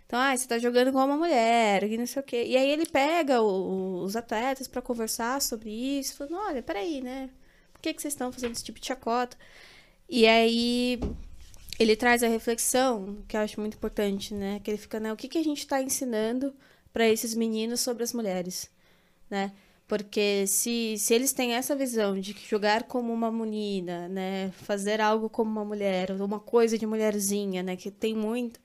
[0.06, 2.44] Então, ah, você tá jogando igual uma mulher, e não sei o quê.
[2.46, 7.28] E aí ele pega o, os atletas para conversar sobre isso, falando, olha, peraí, né?
[7.86, 9.36] Que, que vocês estão fazendo esse tipo de chacota?
[10.08, 11.00] E aí
[11.78, 14.60] ele traz a reflexão, que eu acho muito importante, né?
[14.62, 15.12] Que ele fica, né?
[15.12, 16.54] O que, que a gente está ensinando
[16.92, 18.70] para esses meninos sobre as mulheres,
[19.30, 19.52] né?
[19.86, 24.50] Porque se, se eles têm essa visão de que jogar como uma menina, né?
[24.52, 27.76] Fazer algo como uma mulher, uma coisa de mulherzinha, né?
[27.76, 28.60] Que tem muito...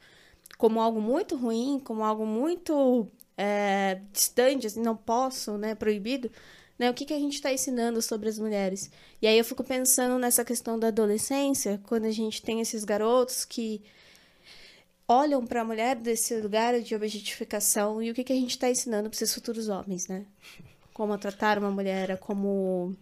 [0.58, 3.08] Como algo muito ruim, como algo muito
[3.38, 5.76] é, distante, assim, não posso, né?
[5.76, 6.32] Proibido
[6.82, 6.90] né?
[6.90, 8.90] O que, que a gente está ensinando sobre as mulheres?
[9.22, 13.46] E aí eu fico pensando nessa questão da adolescência, quando a gente tem esses garotos
[13.46, 13.84] que
[15.08, 18.68] olham para a mulher desse lugar de objetificação e o que, que a gente está
[18.68, 20.26] ensinando para esses futuros homens, né?
[20.92, 22.96] Como tratar uma mulher, a como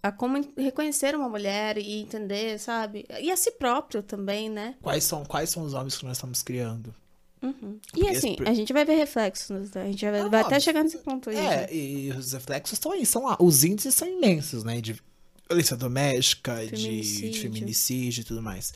[0.00, 3.04] a como reconhecer uma mulher e entender, sabe?
[3.20, 4.76] E a si próprio também, né?
[4.80, 6.94] Quais são quais são os homens que nós estamos criando?
[7.42, 7.78] Uhum.
[7.96, 8.48] E assim, esse...
[8.48, 9.82] a gente vai ver reflexos, né?
[9.82, 11.36] a gente vai, ah, vai até chegar nesse ponto aí.
[11.36, 11.72] É, já.
[11.72, 14.80] e os reflexos estão aí, são, os índices são imensos, né?
[14.80, 15.00] De
[15.48, 17.20] violência doméstica, feminicídio.
[17.20, 18.72] De, de feminicídio e tudo mais.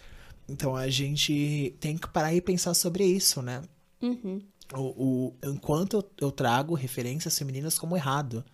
[0.48, 3.62] Então a gente tem que parar e pensar sobre isso, né?
[4.00, 4.40] Uhum.
[4.74, 8.44] O, o, enquanto eu, eu trago referências femininas como errado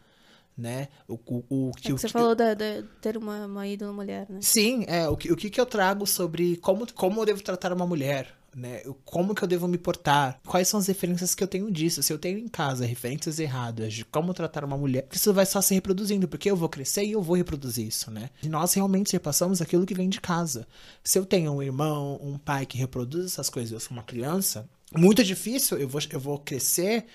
[0.58, 0.88] né?
[1.06, 4.40] O, o, o, que, é que você falou de ter uma, uma ídola mulher, né?
[4.42, 5.08] Sim, é.
[5.08, 8.34] O que, o que, que eu trago sobre como, como eu devo tratar uma mulher,
[8.58, 8.82] né?
[9.04, 10.40] Como que eu devo me portar?
[10.46, 12.02] Quais são as referências que eu tenho disso?
[12.02, 15.60] Se eu tenho em casa referências erradas de como tratar uma mulher, isso vai só
[15.60, 18.30] se reproduzindo, porque eu vou crescer e eu vou reproduzir isso, né?
[18.42, 20.66] E nós realmente repassamos aquilo que vem de casa.
[21.02, 24.68] Se eu tenho um irmão, um pai que reproduz essas coisas, eu sou uma criança,
[24.94, 27.06] muito difícil, eu vou, eu vou crescer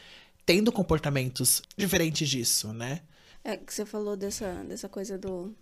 [0.46, 3.02] tendo comportamentos diferentes disso, né?
[3.44, 5.54] É que você falou dessa, dessa coisa do.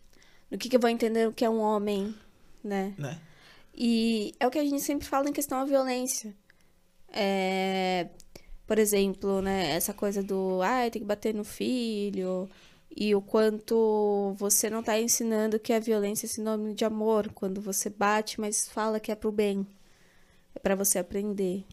[0.50, 2.14] Do que, que eu vou entender o que é um homem,
[2.62, 2.94] né?
[2.98, 3.18] Né?
[3.74, 6.36] E é o que a gente sempre fala em questão da violência.
[7.10, 8.10] É,
[8.68, 12.50] por exemplo, né, essa coisa do, ah, tem que bater no filho,
[12.96, 17.62] e o quanto você não está ensinando que a violência é sinônimo de amor, quando
[17.62, 19.66] você bate, mas fala que é pro bem.
[20.54, 21.64] É para você aprender.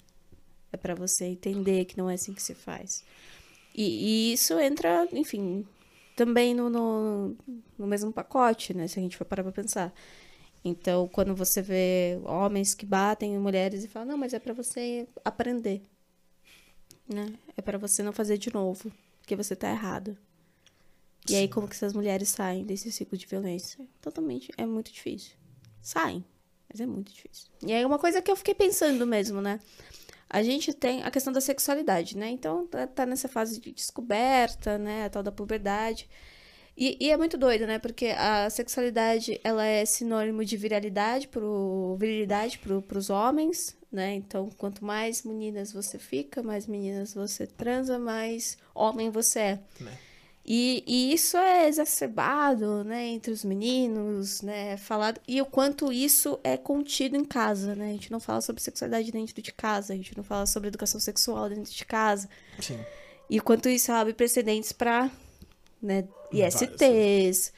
[0.72, 3.04] É para você entender que não é assim que se faz.
[3.74, 5.66] E, e isso entra, enfim,
[6.16, 7.36] também no, no,
[7.76, 8.86] no mesmo pacote, né?
[8.86, 9.92] Se a gente for parar pra pensar.
[10.64, 14.52] Então, quando você vê homens que batem em mulheres e falam, não, mas é para
[14.52, 15.82] você aprender,
[17.08, 17.32] né?
[17.56, 20.16] É para você não fazer de novo, porque você tá errado.
[21.28, 23.86] E aí, como que essas mulheres saem desse ciclo de violência?
[24.00, 25.36] Totalmente, é muito difícil.
[25.80, 26.24] Saem,
[26.68, 27.48] mas é muito difícil.
[27.64, 29.60] E aí, uma coisa que eu fiquei pensando mesmo, né?
[30.28, 32.28] A gente tem a questão da sexualidade, né?
[32.30, 35.06] Então, tá, tá nessa fase de descoberta, né?
[35.06, 36.08] A tal da puberdade.
[36.80, 37.80] E, e é muito doido, né?
[37.80, 44.14] Porque a sexualidade, ela é sinônimo de viralidade pro, virilidade pro, pros homens, né?
[44.14, 49.58] Então, quanto mais meninas você fica, mais meninas você transa, mais homem você é.
[49.80, 49.98] Né?
[50.46, 56.40] E, e isso é exacerbado, né, entre os meninos, né, falado, e o quanto isso
[56.42, 59.96] é contido em casa, né, a gente não fala sobre sexualidade dentro de casa, a
[59.96, 62.78] gente não fala sobre educação sexual dentro de casa, Sim.
[63.28, 65.10] e o quanto isso abre precedentes para,
[65.80, 67.52] né, ISTs,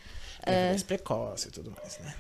[0.45, 2.15] Gravidez precoce e tudo mais, né?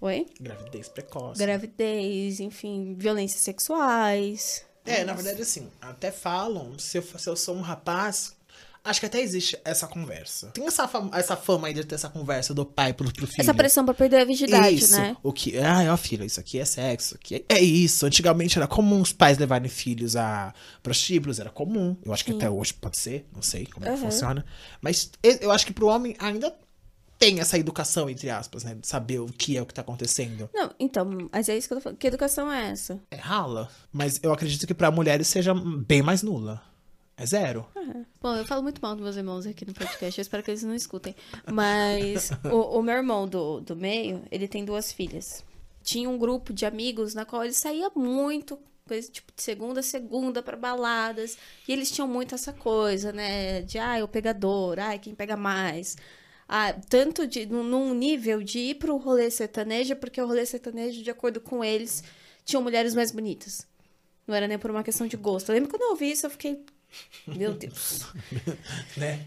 [0.00, 0.26] oi?
[0.40, 1.38] Gravidez precoce.
[1.38, 4.64] Gravidez, enfim, violências sexuais.
[4.84, 8.34] É, na verdade, assim, até falam, se eu, se eu sou um rapaz,
[8.84, 10.48] acho que até existe essa conversa.
[10.48, 13.40] Tem essa fama, essa fama aí de ter essa conversa do pai pro, pro filho.
[13.40, 15.16] Essa pressão pra perder a virgindade, isso, né?
[15.22, 18.06] o que, ai, ó filho, isso aqui é sexo, aqui é, é isso.
[18.06, 21.96] Antigamente era comum os pais levarem filhos a prostíbulos, era comum.
[22.04, 24.10] Eu acho que até hoje pode ser, não sei como é que Uhum.
[24.10, 24.44] funciona.
[24.80, 26.54] Mas eu acho que pro homem ainda
[27.18, 28.74] tem essa educação, entre aspas, né?
[28.76, 30.48] De saber o que é o que tá acontecendo.
[30.54, 31.98] Não, então, mas é isso que eu tô falando.
[31.98, 32.98] Que educação é essa?
[33.10, 33.68] É rala.
[33.92, 36.62] Mas eu acredito que pra mulheres seja bem mais nula.
[37.20, 37.66] É zero.
[38.18, 40.62] Bom, eu falo muito mal dos meus irmãos aqui no podcast, eu espero que eles
[40.62, 41.14] não escutem.
[41.52, 45.44] Mas o, o meu irmão do, do meio, ele tem duas filhas.
[45.82, 49.82] Tinha um grupo de amigos na qual ele saía muito, coisa, tipo, de segunda a
[49.82, 51.36] segunda pra baladas.
[51.68, 53.60] E eles tinham muito essa coisa, né?
[53.60, 55.98] De, ai, o pegador, ai, quem pega mais.
[56.48, 61.10] Ah, tanto de, num nível de ir pro rolê sertanejo, porque o rolê sertanejo, de
[61.10, 62.02] acordo com eles,
[62.46, 63.66] tinham mulheres mais bonitas.
[64.26, 65.50] Não era nem por uma questão de gosto.
[65.50, 66.64] Eu lembro quando eu ouvi isso, eu fiquei.
[67.26, 68.06] Meu Deus.
[68.96, 69.24] Né?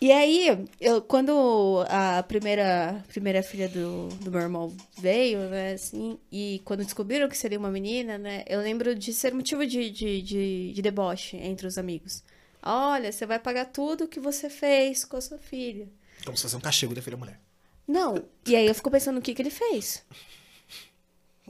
[0.00, 6.18] E aí, eu, quando a primeira, primeira filha do, do meu irmão veio, né, assim,
[6.32, 10.22] e quando descobriram que seria uma menina, né, eu lembro de ser motivo de, de,
[10.22, 12.24] de, de deboche entre os amigos.
[12.62, 15.88] Olha, você vai pagar tudo que você fez com a sua filha.
[16.24, 17.38] Como se fosse um castigo da filha mulher.
[17.86, 18.24] Não.
[18.46, 20.04] E aí eu fico pensando o que, que ele fez.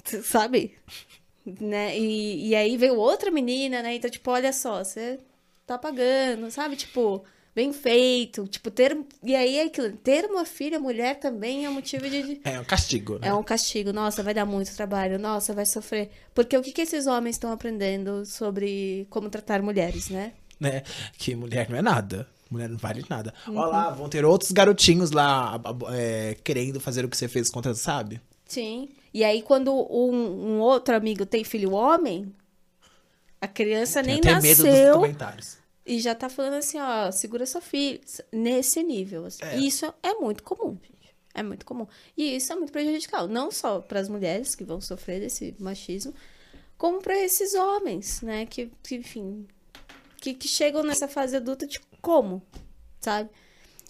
[0.25, 0.77] Sabe?
[1.61, 1.99] Né?
[1.99, 3.95] E, e aí veio outra menina, né?
[3.95, 5.19] Então, tipo, olha só, você
[5.67, 6.77] tá pagando, sabe?
[6.77, 8.47] Tipo, bem feito.
[8.47, 8.99] Tipo, ter.
[9.23, 12.41] E aí é aquilo, ter uma filha mulher também é motivo de.
[12.45, 13.29] É um castigo, né?
[13.29, 13.93] É um castigo.
[13.93, 15.19] Nossa, vai dar muito trabalho.
[15.19, 16.11] Nossa, vai sofrer.
[16.35, 20.33] Porque o que, que esses homens estão aprendendo sobre como tratar mulheres, né?
[20.59, 20.83] né?
[21.17, 22.27] Que mulher não é nada.
[22.51, 23.33] Mulher não vale nada.
[23.47, 23.57] Uhum.
[23.57, 25.61] Olha lá, vão ter outros garotinhos lá
[25.93, 28.21] é, querendo fazer o que você fez contra, sabe?
[28.51, 28.89] Sim.
[29.15, 30.13] E aí, quando um,
[30.57, 32.35] um outro amigo tem filho homem,
[33.41, 35.59] a criança nem até medo dos nasceu comentários.
[35.87, 38.01] e já tá falando assim, ó, segura sua filha.
[38.33, 39.25] Nesse nível.
[39.27, 39.43] assim.
[39.45, 39.57] É.
[39.57, 40.77] Isso é muito comum.
[41.33, 41.87] É muito comum.
[42.17, 43.29] E isso é muito prejudicial.
[43.29, 46.13] Não só para as mulheres que vão sofrer desse machismo,
[46.77, 48.47] como para esses homens, né?
[48.47, 49.47] Que, que, enfim,
[50.21, 52.43] que, que chegam nessa fase adulta de como,
[53.01, 53.31] sabe?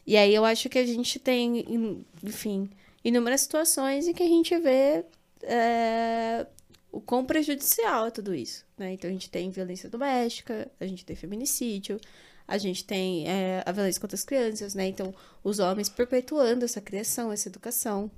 [0.07, 2.69] E aí eu acho que a gente tem, em- enfim,
[3.05, 5.05] inúmeras situações em que a gente vê
[5.43, 6.47] é,
[6.93, 8.93] o quão prejudicial é tudo isso, né?
[8.93, 12.01] Então a gente tem violência doméstica, a gente tem feminicídio,
[12.47, 14.87] a gente tem é, a violência contra as crianças, né?
[14.89, 18.11] Então os homens perpetuando essa criação, essa educação,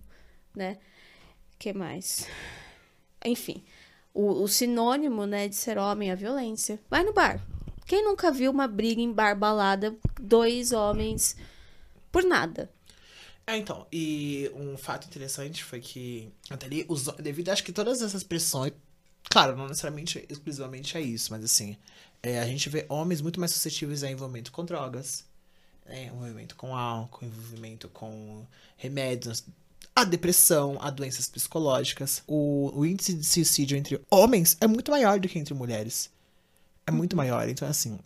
[0.54, 0.78] né?
[1.62, 2.26] que mais?
[3.24, 3.62] Enfim,
[4.12, 6.80] o, o sinônimo, né, de ser homem é a violência.
[6.90, 7.40] Vai no bar.
[7.86, 11.36] Quem nunca viu uma briga em bar balada, dois homens
[12.10, 12.68] por nada?
[13.46, 16.86] É, então, e um fato interessante foi que, até ali,
[17.18, 18.72] devido acho que todas essas pressões,
[19.24, 21.76] claro, não necessariamente exclusivamente é isso, mas assim,
[22.22, 25.24] é, a gente vê homens muito mais suscetíveis a envolvimento com drogas,
[25.84, 29.44] né, envolvimento com álcool, envolvimento com remédios,
[29.94, 32.22] a depressão, a doenças psicológicas.
[32.26, 36.10] O, o índice de suicídio entre homens é muito maior do que entre mulheres.
[36.86, 37.98] É muito maior, então assim,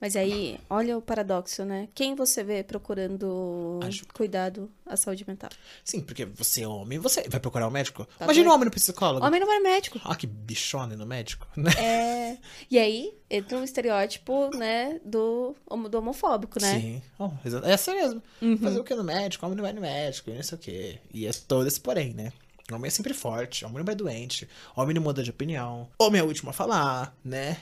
[0.00, 1.88] Mas aí, olha o paradoxo, né?
[1.92, 4.12] Quem você vê procurando Ajuda.
[4.12, 5.50] cuidado à saúde mental?
[5.84, 8.04] sim, porque você é homem, você vai procurar um médico?
[8.16, 8.52] Tá Imagina doido.
[8.52, 9.26] um homem no psicólogo.
[9.26, 10.00] Homem não vai no médico.
[10.04, 11.70] Ah, que bichona no médico, né?
[11.78, 12.38] É.
[12.70, 15.56] E aí, entra um estereótipo, né, do,
[15.90, 16.74] do homofóbico, né?
[16.74, 16.80] Uhum.
[16.80, 17.02] Sim.
[17.18, 18.22] Oh, é assim mesmo.
[18.62, 19.44] Fazer o que no médico?
[19.44, 20.98] Homem não vai no médico, não sei o quê.
[21.12, 22.32] E é todo esse porém, né?
[22.70, 26.24] Homem é sempre forte, homem não vai doente, homem não muda de opinião, homem é
[26.24, 27.56] o último a falar, né?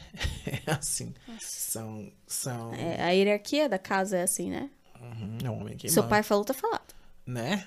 [0.66, 1.14] É assim.
[1.40, 2.10] São.
[2.26, 2.74] São.
[2.74, 4.68] É, a hierarquia da casa é assim, né?
[5.00, 6.92] Uhum, é um homem que Seu pai falou, tá falado,
[7.24, 7.64] Né?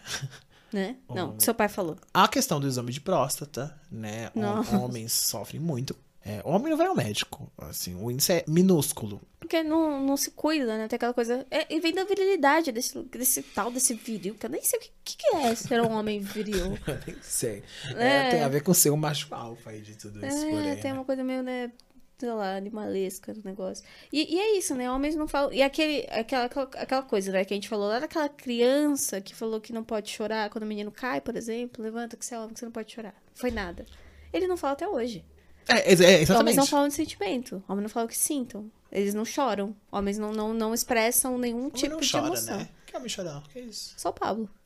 [0.73, 0.97] né?
[1.09, 1.39] Não, Homem.
[1.39, 1.97] seu pai falou.
[2.13, 4.29] A questão do exame de próstata, né?
[4.35, 4.77] Hom- Nossa.
[4.77, 5.95] Homens sofrem muito.
[6.23, 7.49] É, homem não vai ao médico.
[7.57, 9.21] Assim, o índice é minúsculo.
[9.49, 10.87] Porque não, não se cuida, né?
[10.87, 11.43] Tem aquela coisa.
[11.49, 14.81] É, e vem da virilidade, desse, desse tal, desse viril, que eu nem sei o
[14.83, 16.77] que, que, que é ser um homem viril.
[17.07, 17.63] Nem sei.
[17.97, 18.27] É.
[18.27, 20.75] É, tem a ver com ser um macho alfa aí de tudo isso, É, porém.
[20.75, 20.99] tem né?
[20.99, 21.71] uma coisa meio, né?
[22.19, 23.83] sei lá, animalesca do negócio.
[24.13, 24.91] E, e é isso, né?
[24.91, 25.51] Homens não falam.
[25.51, 29.33] E aquele, aquela, aquela, aquela coisa, né, que a gente falou lá daquela criança que
[29.33, 31.83] falou que não pode chorar quando o menino cai, por exemplo.
[31.83, 33.15] Levanta que você é homem, que você não pode chorar.
[33.33, 33.85] Foi nada.
[34.31, 35.25] Ele não fala até hoje.
[35.69, 36.57] É, é, é, Homens exatamente.
[36.57, 37.63] não falam de sentimento.
[37.67, 38.71] Homens não falam o que sintam.
[38.91, 39.75] Eles não choram.
[39.91, 42.57] Homens não, não, não expressam nenhum Homem tipo não de chora, emoção.
[42.57, 42.69] né?
[42.85, 43.43] Que homem chorar?
[43.53, 43.93] Que isso?
[43.97, 44.49] Só o Pablo.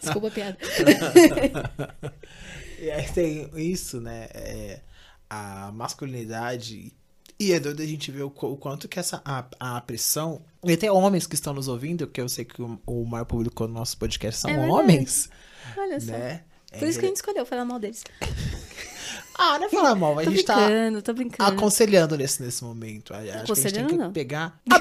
[0.00, 0.58] Desculpa a piada.
[2.78, 4.28] E aí tem isso, né?
[4.34, 4.80] é,
[5.30, 6.92] a masculinidade.
[7.38, 10.42] E é doido a gente ver o, o quanto que essa a, a pressão.
[10.62, 13.66] E até homens que estão nos ouvindo, que eu sei que o, o maior público
[13.66, 15.30] do nosso podcast são É homens,
[15.76, 16.12] Olha só.
[16.78, 18.02] Por isso que a gente escolheu falar mal deles.
[19.38, 21.52] Ah, não é falar mal, a gente tá brincando, tô brincando.
[21.52, 23.12] aconselhando nesse, nesse momento.
[23.12, 24.10] A- Acho que a gente tem que não.
[24.10, 24.58] pegar.
[24.72, 24.80] Ah,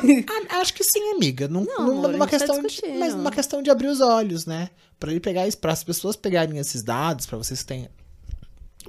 [0.49, 1.49] ah, acho que sim, amiga.
[1.49, 2.97] Num, Não, numa, amor, a tá questão de, discutindo.
[2.99, 4.69] mas numa questão de abrir os olhos, né?
[4.97, 7.89] Pra ele pegar para as pessoas pegarem esses dados, pra vocês que têm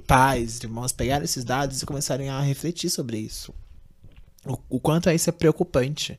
[0.05, 3.53] pais, irmãos, pegarem esses dados e começarem a refletir sobre isso.
[4.45, 6.17] O, o quanto isso é preocupante.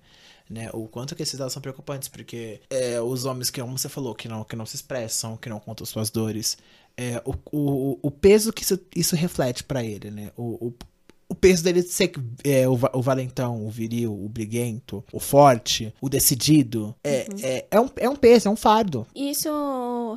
[0.50, 3.86] Né, o quanto que esses dados são preocupantes, porque é, os homens que, como você
[3.86, 6.56] falou, que não, que não se expressam, que não contam suas dores,
[6.96, 10.32] é, o, o, o peso que isso, isso reflete pra ele, né?
[10.36, 10.74] O, o,
[11.28, 12.10] o peso dele ser
[12.42, 17.80] é, o, o valentão, o viril, o briguento, o forte, o decidido, é, é, é,
[17.80, 19.06] um, é um peso, é um fardo.
[19.14, 19.48] E Isso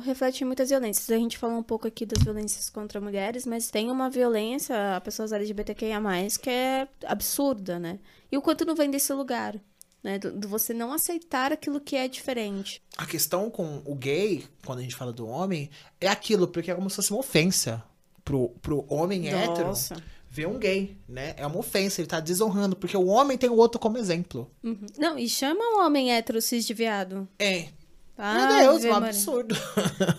[0.04, 1.10] reflete muitas violências.
[1.10, 5.00] A gente falou um pouco aqui das violências contra mulheres, mas tem uma violência a
[5.00, 6.00] pessoas LGBTQIA+,
[6.40, 7.98] que é absurda, né?
[8.30, 9.54] E o quanto não vem desse lugar,
[10.02, 10.18] né?
[10.18, 12.82] Do, do você não aceitar aquilo que é diferente.
[12.96, 16.74] A questão com o gay, quando a gente fala do homem, é aquilo, porque é
[16.74, 17.82] como se fosse uma ofensa
[18.24, 19.96] pro, pro homem hétero Nossa.
[20.28, 21.34] ver um gay, né?
[21.36, 24.50] É uma ofensa, ele tá desonrando, porque o homem tem o outro como exemplo.
[24.62, 24.86] Uhum.
[24.98, 27.28] Não, e chama o homem hétero cis de viado.
[27.38, 27.68] É.
[28.16, 29.56] Ah, Meu Deus, um absurdo.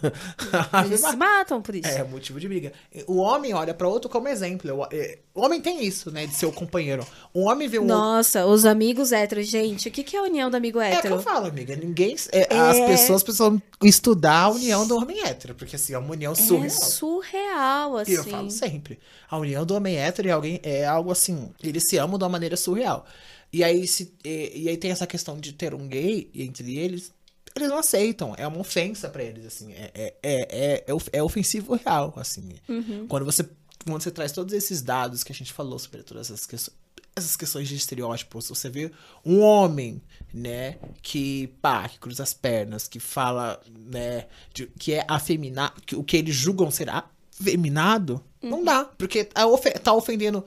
[0.86, 1.88] Eles se matam por isso.
[1.88, 2.74] É motivo de briga.
[3.08, 4.74] O homem olha pra outro como exemplo.
[4.80, 6.26] O, é, o homem tem isso, né?
[6.26, 7.06] De ser o companheiro.
[7.34, 7.96] O homem vê o outro.
[7.96, 9.88] Nossa, os amigos héteros, gente.
[9.90, 11.16] O que, é a união do amigo É o que hétero?
[11.16, 11.76] eu falo, amiga.
[11.76, 12.16] Ninguém.
[12.32, 12.88] é, As É.
[12.88, 15.54] pessoas precisam estudar a união do homem hétero.
[15.56, 16.70] Porque assim, é uma união é surreal.
[16.72, 18.12] surreal, assim.
[18.12, 19.00] E eu falo sempre.
[19.30, 21.52] A união do homem hétero e alguém é algo assim.
[21.64, 23.06] Eles se amam de uma maneira surreal.
[23.52, 27.12] E aí, se, e, e aí tem essa questão de ter um gay entre eles.
[27.56, 28.34] Eles não aceitam.
[28.38, 29.74] É uma ofensa pra eles, assim.
[29.74, 30.42] É, é, é,
[30.74, 32.54] é, é of- é ofensivo real, assim.
[32.68, 33.06] Uhum.
[33.08, 33.44] Quando você,
[33.86, 36.78] quando você traz todos esses dados que a gente falou sobre todas essas questões.
[37.16, 38.92] Essas questões de estereótipos, você vê
[39.24, 40.02] um homem,
[40.34, 45.96] né, que, pá, que cruza as pernas, que fala, né, de- que é afeminado, que
[45.96, 49.44] o que eles julgam ser afeminado, não dá, porque tá,
[49.84, 50.44] tá ofendendo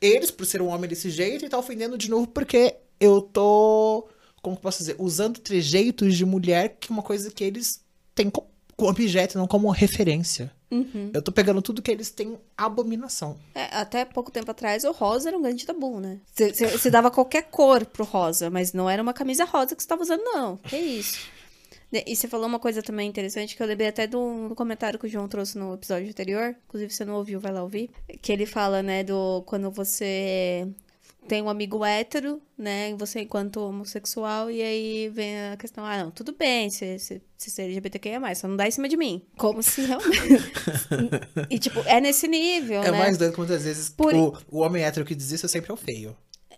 [0.00, 4.08] eles por ser um homem desse jeito e tá ofendendo de novo porque eu tô,
[4.46, 7.80] como posso dizer, usando trejeitos de mulher que é uma coisa que eles
[8.14, 10.52] têm co- como objeto, não como referência.
[10.70, 11.10] Uhum.
[11.12, 13.36] Eu tô pegando tudo que eles têm abominação.
[13.54, 16.20] É, até pouco tempo atrás, o rosa era um grande tabu, né?
[16.32, 20.02] Você- dava qualquer cor pro rosa, mas não era uma camisa rosa que você tava
[20.02, 20.56] usando, não.
[20.58, 21.18] Que isso.
[21.92, 25.06] E você falou uma coisa também interessante que eu lembrei até do, do comentário que
[25.06, 26.54] o João trouxe no episódio anterior.
[26.68, 27.90] Inclusive, se você não ouviu, vai lá ouvir.
[28.20, 30.68] Que ele fala, né, do quando você
[31.26, 36.10] tem um amigo hétero, né, você enquanto homossexual, e aí vem a questão, ah, não,
[36.10, 39.22] tudo bem, se se- se ser LGBTQIA+, só não dá em cima de mim.
[39.36, 40.18] Como se realmente...
[41.50, 42.98] e, tipo, é nesse nível, É né?
[42.98, 45.74] mais doido que muitas vezes Por- o, o homem hétero que diz isso sempre é
[45.74, 46.16] o feio.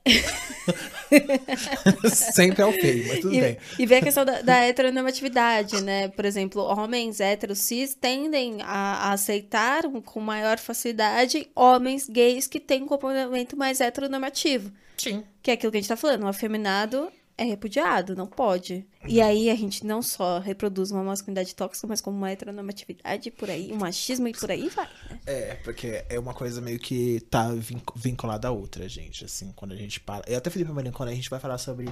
[2.13, 3.57] sempre é o feio, mas tudo E, bem.
[3.79, 6.09] e vê a questão da, da heteronormatividade, né?
[6.09, 12.61] Por exemplo, homens héteros cis tendem a, a aceitar com maior facilidade homens gays que
[12.61, 14.71] têm um comportamento mais heteronormativo.
[14.97, 15.23] Sim.
[15.43, 18.85] Que é aquilo que a gente tá falando, o afeminado é repudiado, não pode.
[19.07, 23.49] E aí a gente não só reproduz uma masculinidade tóxica, mas como uma heteronormatividade por
[23.49, 24.89] aí, um machismo e por aí vai.
[25.09, 25.21] né?
[25.25, 29.25] É, porque é uma coisa meio que tá vin- vinculada à outra, gente.
[29.25, 30.25] Assim, quando a gente para.
[30.31, 31.89] Eu até falei pra Marinha, quando a gente vai falar sobre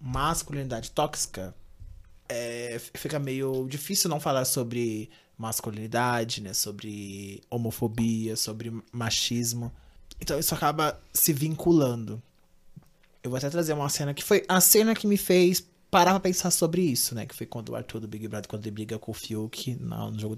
[0.00, 1.54] masculinidade tóxica,
[2.28, 5.08] é, fica meio difícil não falar sobre
[5.38, 6.52] masculinidade, né?
[6.52, 9.72] Sobre homofobia, sobre machismo.
[10.20, 12.22] Então isso acaba se vinculando.
[13.24, 16.20] Eu vou até trazer uma cena que foi a cena que me fez parar pra
[16.20, 17.24] pensar sobre isso, né?
[17.24, 20.18] Que foi quando o Arthur do Big Brother, quando ele briga com o Fiuk no,
[20.18, 20.36] jogo,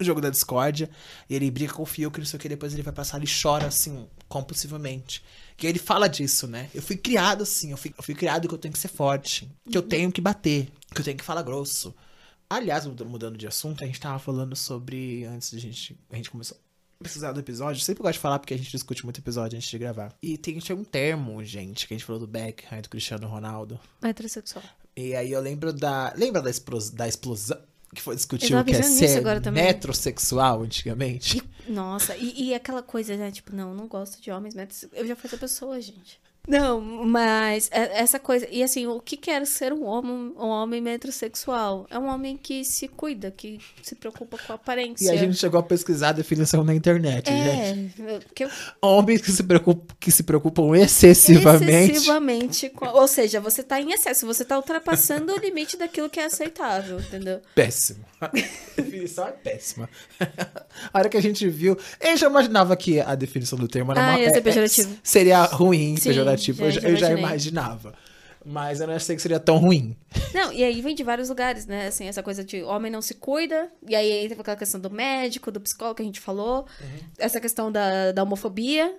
[0.00, 0.88] no jogo da discórdia.
[1.28, 3.26] E ele briga com o Fiuk, não sei o que, depois ele vai passar e
[3.26, 5.22] chora, assim, compulsivamente.
[5.62, 6.70] E ele fala disso, né?
[6.74, 9.48] Eu fui criado assim, eu fui, eu fui criado que eu tenho que ser forte,
[9.70, 11.94] que eu tenho que bater, que eu tenho que falar grosso.
[12.48, 15.24] Aliás, mud- mudando de assunto, a gente tava falando sobre.
[15.26, 15.98] Antes de gente.
[16.10, 16.56] A gente começou
[17.02, 17.80] precisar do episódio.
[17.80, 20.14] Eu sempre gosto de falar porque a gente discute muito episódio antes de gravar.
[20.22, 23.78] E tem, tinha um termo, gente, que a gente falou do Beckham, do Cristiano Ronaldo.
[24.02, 24.64] Heterossexual.
[24.96, 26.12] E aí eu lembro da.
[26.16, 27.58] Lembra da, explos, da explosão.
[27.94, 31.42] que foi discutir o que é ser metrosexual antigamente.
[31.68, 33.30] Nossa, e, e aquela coisa, né?
[33.30, 36.20] Tipo, não, não gosto de homens, mas eu já fui essa pessoa, gente.
[36.48, 38.48] Não, mas é- essa coisa.
[38.50, 41.86] E assim, o que quer ser um homem, um homem metrosexual?
[41.88, 45.04] É um homem que se cuida, que se preocupa com a aparência.
[45.04, 48.02] E a gente chegou a pesquisar a definição na internet, gente.
[48.02, 51.92] É, que eu Homens que se preocupam, que se preocupam excessivamente.
[51.92, 52.68] excessivamente.
[52.70, 56.24] com- Ou seja, você tá em excesso, você tá ultrapassando o limite daquilo que é
[56.24, 57.40] aceitável, entendeu?
[57.54, 58.04] Péssimo.
[58.22, 58.28] A
[58.76, 59.88] definição é péssima.
[60.92, 61.76] A hora que a gente viu.
[62.00, 64.68] Eu já imaginava que a definição do termo era Ah, uma, é- é-
[65.02, 66.31] seria ruim, Sim, pejorativo.
[66.36, 67.24] Já- eu, já, já eu já imaginei.
[67.24, 67.94] imaginava.
[68.44, 69.96] Mas eu não achei que seria tão ruim.
[70.34, 71.86] Não, e aí vem de vários lugares, né?
[71.86, 75.52] Assim, essa coisa de homem não se cuida, e aí entra aquela questão do médico,
[75.52, 76.66] do psicólogo que a gente falou,
[77.18, 78.92] essa questão da, da homofobia.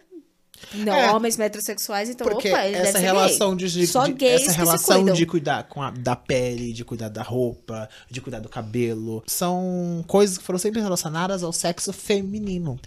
[0.76, 1.12] Não, É.
[1.12, 3.68] homens metrosexuais, então, Porque opa, ele essa relação gay.
[3.68, 7.24] de, Só de- gays essa relação de cuidar com a, da pele, de cuidar da
[7.24, 12.80] roupa, de cuidar do cabelo, são coisas que foram sempre relacionadas ao sexo feminino.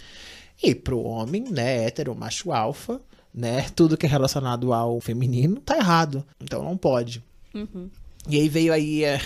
[0.63, 2.99] E pro homem, né, hétero, macho alfa,
[3.37, 6.25] né, tudo que é relacionado ao feminino tá errado.
[6.41, 7.23] Então não pode.
[7.55, 7.91] Uhum.
[8.29, 9.21] E aí veio aí é,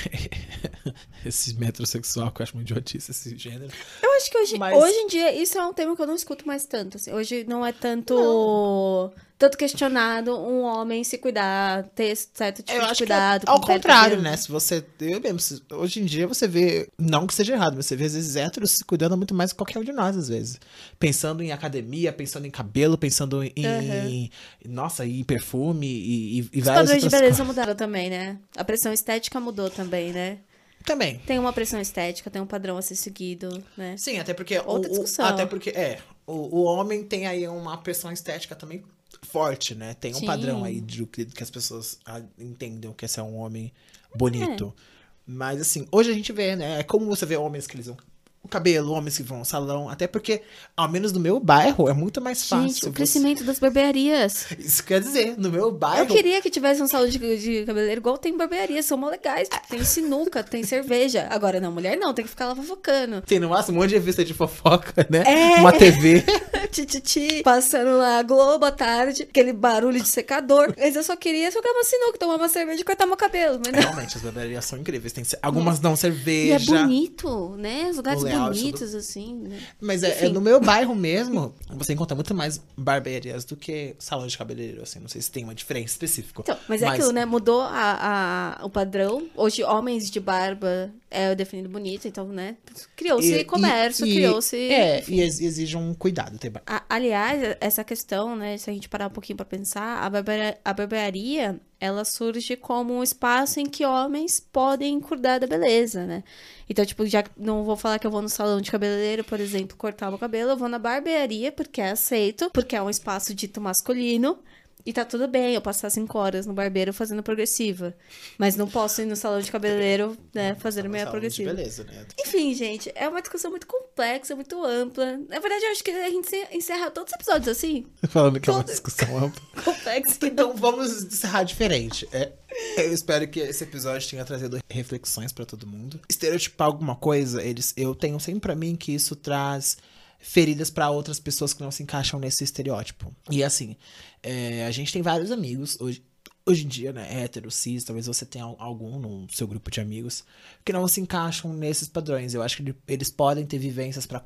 [1.25, 3.73] esse metrosexual que eu acho muito idiotice, esse gênero.
[4.03, 6.15] Eu acho que hoje, Mas- hoje em dia isso é um tema que eu não
[6.15, 6.97] escuto mais tanto.
[6.99, 7.13] assim.
[7.13, 12.91] Hoje não é tanto, tanto questionado um homem se cuidar, ter certo tipo Eu de
[12.91, 13.45] acho cuidado.
[13.49, 14.37] é ao contrário, né?
[14.37, 14.85] Se você.
[15.01, 16.87] Eu mesmo, se- hoje em dia você vê.
[16.99, 19.57] Não que seja errado, mas você vê às vezes héteros se cuidando muito mais que
[19.57, 20.61] qualquer um de nós, às vezes.
[20.99, 24.31] Pensando em academia, pensando em cabelo, pensando em.
[24.69, 28.39] Nossa, em perfume e, e, e Os várias padrões de beleza mudaram também, né?
[28.55, 30.29] A pressão estética mudou também, né?
[30.29, 30.51] coisas.
[30.85, 31.19] Também.
[31.27, 33.97] Tem uma pressão estética, tem um padrão a ser seguido, né?
[33.97, 34.59] Sim, até porque.
[34.59, 35.25] Outra o, discussão.
[35.25, 35.99] até porque, é.
[36.27, 38.85] O, o homem tem aí uma pressão estética também
[39.23, 39.95] forte, né?
[39.95, 40.27] Tem um Sim.
[40.27, 43.73] padrão aí de que, que as pessoas ah, entendem que é ser um homem
[44.15, 44.75] bonito.
[44.77, 44.83] É.
[45.27, 46.81] Mas assim, hoje a gente vê, né?
[46.81, 47.97] É como você vê homens que lisam
[48.43, 49.89] o cabelo, homens que vão ao salão.
[49.89, 50.41] Até porque,
[50.77, 52.69] ao menos no meu bairro, é muito mais fácil.
[52.69, 54.47] Gente, o você- crescimento das barbearias.
[54.59, 56.05] Isso quer dizer, no meu bairro.
[56.05, 59.49] Eu queria que tivesse um salão de, de cabeleireiro igual tem barbearia, são mó legais.
[59.49, 61.27] Tipo, tem sinuca, tem cerveja.
[61.31, 63.21] Agora, não, mulher não, tem que ficar lá fofocando.
[63.23, 65.23] Tem no máximo um monte de revista de fofoca, né?
[65.27, 65.61] É.
[65.61, 66.25] Uma TV.
[66.71, 70.73] Tititi, passando lá Globo à tarde, aquele barulho de secador.
[70.79, 73.61] Mas eu só queria jogar uma sinuca, tomar uma cerveja e cortar meu cabelo.
[73.65, 73.81] Mas não.
[73.81, 75.13] Realmente, as barbearias são incríveis.
[75.13, 76.83] Tem, algumas dão E é cerveja.
[76.83, 77.89] bonito, né?
[77.91, 79.61] Os lugares layout bonitos, assim, né?
[79.81, 80.33] Mas é, é Enfim.
[80.33, 84.99] no meu bairro mesmo, você encontra muito mais barbearias do que salão de cabeleireiro, assim.
[85.01, 86.43] Não sei se tem uma diferença específica.
[86.43, 87.25] Então, mas é aquilo, né?
[87.25, 89.29] Mudou a, a- o padrão.
[89.37, 92.57] Hoje, homens de barba é definido bonito, então, né?
[92.97, 94.57] Criou-se E- comércio, e- criou-se.
[94.57, 96.39] É, e ex- exige um cuidado.
[96.51, 98.57] Ba- A- aliás, essa questão, né?
[98.59, 102.95] Se a gente parar um pouquinho pra pensar, a, barbearia, a barbearia, ela surge como
[102.95, 106.23] um espaço em que homens podem cuidar da beleza, né?
[106.69, 109.77] Então, tipo, já não vou falar que eu vou no salão de cabeleireiro, por exemplo,
[109.77, 113.61] cortar o cabelo, eu vou na barbearia porque é aceito, porque é um espaço dito
[113.61, 114.39] masculino.
[114.85, 117.95] E tá tudo bem, eu passar cinco horas no barbeiro fazendo progressiva.
[118.39, 121.55] Mas não posso ir no salão de cabeleireiro, né, fazer minha salão de progressiva.
[121.55, 122.07] Beleza, né?
[122.19, 125.17] Enfim, gente, é uma discussão muito complexa, muito ampla.
[125.29, 128.49] Na verdade, eu acho que a gente encer- encerra todos os episódios assim, Falando que
[128.49, 129.43] é uma discussão ampla.
[129.65, 130.19] complexo.
[130.25, 132.09] Então vamos encerrar diferente.
[132.13, 132.33] É,
[132.79, 136.01] eu espero que esse episódio tenha trazido reflexões pra todo mundo.
[136.09, 139.77] Estereotipar alguma coisa, eles, eu tenho sempre pra mim que isso traz
[140.21, 143.15] feridas pra outras pessoas que não se encaixam nesse estereótipo.
[143.31, 143.77] E assim,
[144.23, 146.03] é, a gente tem vários amigos hoje.
[146.47, 149.79] Hoje em dia, né, hétero, cis, talvez você tenha al- algum no seu grupo de
[149.81, 150.25] amigos
[150.65, 152.33] que não se encaixam nesses padrões.
[152.35, 154.19] Eu acho que ele- eles podem ter vivências pra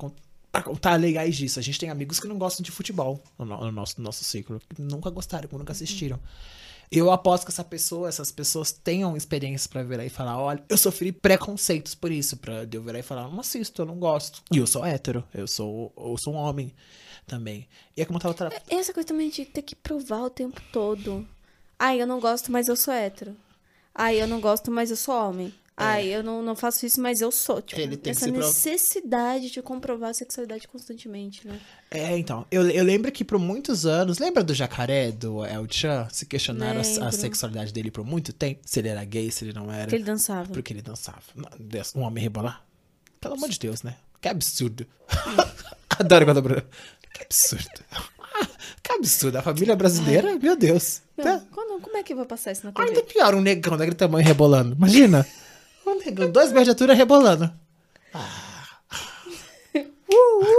[0.63, 1.59] contar legais disso.
[1.59, 4.23] A gente tem amigos que não gostam de futebol no, no- no nosso, no nosso
[4.23, 6.17] ciclo, que nunca gostaram, nunca assistiram.
[6.91, 10.77] Eu aposto que essa pessoa, essas pessoas tenham experiências pra virar e falar, olha, eu
[10.77, 14.41] sofri preconceitos por isso, pra eu virar e falar, não assisto, eu não gosto.
[14.51, 16.73] E eu sou hétero, eu sou, eu sou um homem
[17.27, 17.67] também.
[17.97, 20.61] E é como eu tava tra- Essa coisa também de ter que provar o tempo
[20.71, 21.27] todo.
[21.77, 23.35] Ai, eu não gosto, mas eu sou hétero.
[23.93, 25.53] Ai, eu não gosto, mas eu sou homem.
[25.77, 27.61] Ai, eu não, não faço isso, mas eu sou.
[27.61, 27.83] Tipo, É.
[27.83, 31.59] Ele tem essa se prov- necessidade de comprovar a sexualidade constantemente, né?
[31.91, 36.07] É, então, eu, eu lembro que por muitos anos, lembra do jacaré, do El Chan?
[36.11, 39.51] Se questionaram a, a sexualidade dele por muito tempo, se ele era gay, se ele
[39.53, 39.87] não era.
[39.87, 40.51] Que ele dançava.
[40.53, 41.19] Porque ele dançava.
[41.95, 42.63] Um homem rebolar?
[43.19, 43.95] Pelo amor de Deus, né?
[44.21, 44.87] Que absurdo.
[45.99, 46.65] Adoro quando a Bruna-
[47.13, 47.69] Que absurdo.
[48.81, 49.37] Que absurdo.
[49.37, 51.01] A família brasileira, meu Deus.
[51.17, 51.41] Meu, Tá?
[51.51, 53.13] quando- como é que vai passar isso na Ainda TV?
[53.13, 54.75] pior, um negão daquele tamanho rebolando.
[54.75, 55.25] Imagina.
[55.93, 57.51] Negão, dois metros de altura rebolando.
[58.13, 58.55] Ah.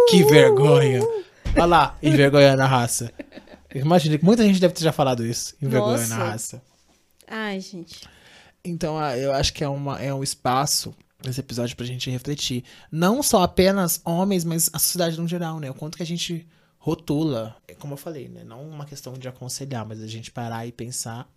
[0.08, 1.00] Que vergonha.
[1.54, 3.12] Olha lá, envergonhando a raça.
[3.74, 5.54] Imagina que muita gente deve ter já falado isso.
[5.60, 6.62] Envergonhando a raça.
[7.26, 8.00] Ai, gente.
[8.64, 12.64] Então, ah, eu acho que é, uma, é um espaço esse episódio pra gente refletir.
[12.90, 15.70] Não só apenas homens, mas a sociedade no geral, né?
[15.70, 16.46] O quanto que a gente
[16.78, 17.56] rotula.
[17.66, 18.44] É como eu falei, né?
[18.44, 21.28] Não uma questão de aconselhar, mas a gente parar e pensar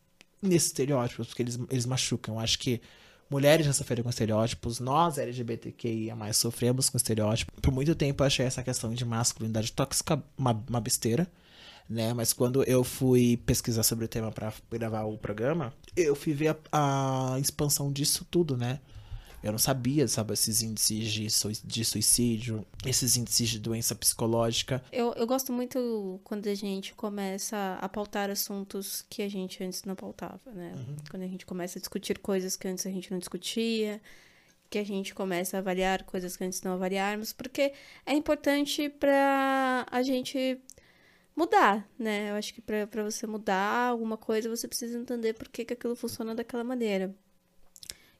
[0.41, 2.35] nesses estereótipos, porque eles, eles machucam.
[2.35, 2.81] Eu acho que
[3.29, 7.53] mulheres já sofreram com estereótipos, nós LGBTQIA mais sofremos com estereótipos.
[7.61, 11.27] Por muito tempo eu achei essa questão de masculinidade tóxica uma, uma besteira.
[11.89, 12.13] Né?
[12.13, 16.55] Mas quando eu fui pesquisar sobre o tema para gravar o programa, eu fui ver
[16.71, 18.79] a, a expansão disso tudo, né?
[19.43, 21.27] Eu não sabia, sabe, esses índices de,
[21.65, 24.83] de suicídio, esses índices de doença psicológica.
[24.91, 29.83] Eu, eu gosto muito quando a gente começa a pautar assuntos que a gente antes
[29.83, 30.73] não pautava, né?
[30.75, 30.95] Uhum.
[31.09, 34.01] Quando a gente começa a discutir coisas que antes a gente não discutia,
[34.69, 37.73] que a gente começa a avaliar coisas que antes não avaliarmos, porque
[38.05, 40.59] é importante para a gente
[41.35, 42.31] mudar, né?
[42.31, 45.95] Eu acho que para você mudar alguma coisa, você precisa entender por que, que aquilo
[45.95, 47.15] funciona daquela maneira.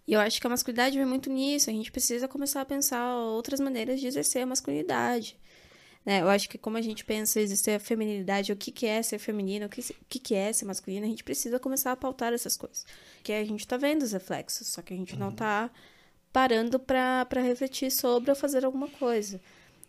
[0.10, 1.70] E eu acho que a masculinidade vem muito nisso.
[1.70, 5.38] A gente precisa começar a pensar outras maneiras de exercer a masculinidade.
[6.04, 6.22] Né?
[6.24, 9.20] Eu acho que como a gente pensa exercer a feminilidade, o que, que é ser
[9.20, 12.58] feminino, o que, que, que é ser masculino, a gente precisa começar a pautar essas
[12.58, 12.88] coisas.
[13.22, 15.20] Que a gente tá vendo os reflexos, só que a gente uhum.
[15.20, 15.70] não tá
[16.34, 19.40] parando para refletir sobre ou fazer alguma coisa.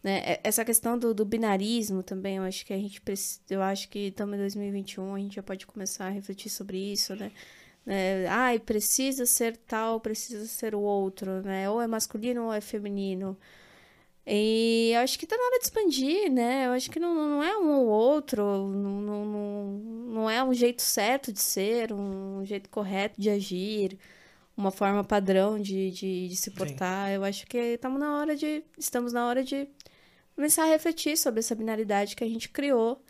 [0.03, 0.37] Né?
[0.45, 4.09] Essa questão do, do binarismo também, eu acho que a gente precisa, eu acho que
[4.09, 7.33] estamos em 2021, a gente já pode começar a refletir sobre isso, né?
[7.85, 8.27] Né?
[8.29, 11.69] Ai, precisa ser tal, precisa ser o outro, né?
[11.71, 13.37] Ou é masculino ou é feminino.
[14.27, 16.67] E eu acho que tá na hora de expandir, né?
[16.67, 19.65] Eu acho que não, não é um ou outro, não, não,
[20.15, 23.99] não é um jeito certo de ser, um jeito correto de agir,
[24.57, 27.09] uma forma padrão de, de, de se portar.
[27.09, 27.15] Sim.
[27.15, 28.63] Eu acho que estamos na hora de.
[28.79, 29.69] Estamos na hora de
[30.37, 33.03] começar a refletir sobre essa binaridade que a gente criou.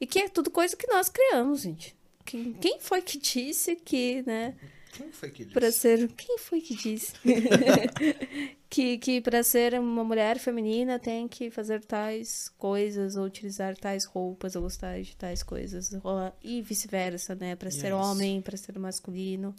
[0.00, 1.96] E que é tudo coisa que nós criamos, gente.
[2.24, 4.54] Quem, quem foi que disse que, né?
[4.92, 5.54] Quem foi que disse?
[5.54, 7.12] Para ser, quem foi que disse?
[8.70, 14.04] que que para ser uma mulher feminina tem que fazer tais coisas ou utilizar tais
[14.04, 17.56] roupas ou gostar de tais coisas ou, e vice-versa, né?
[17.56, 19.54] Para ser homem, para ser masculino.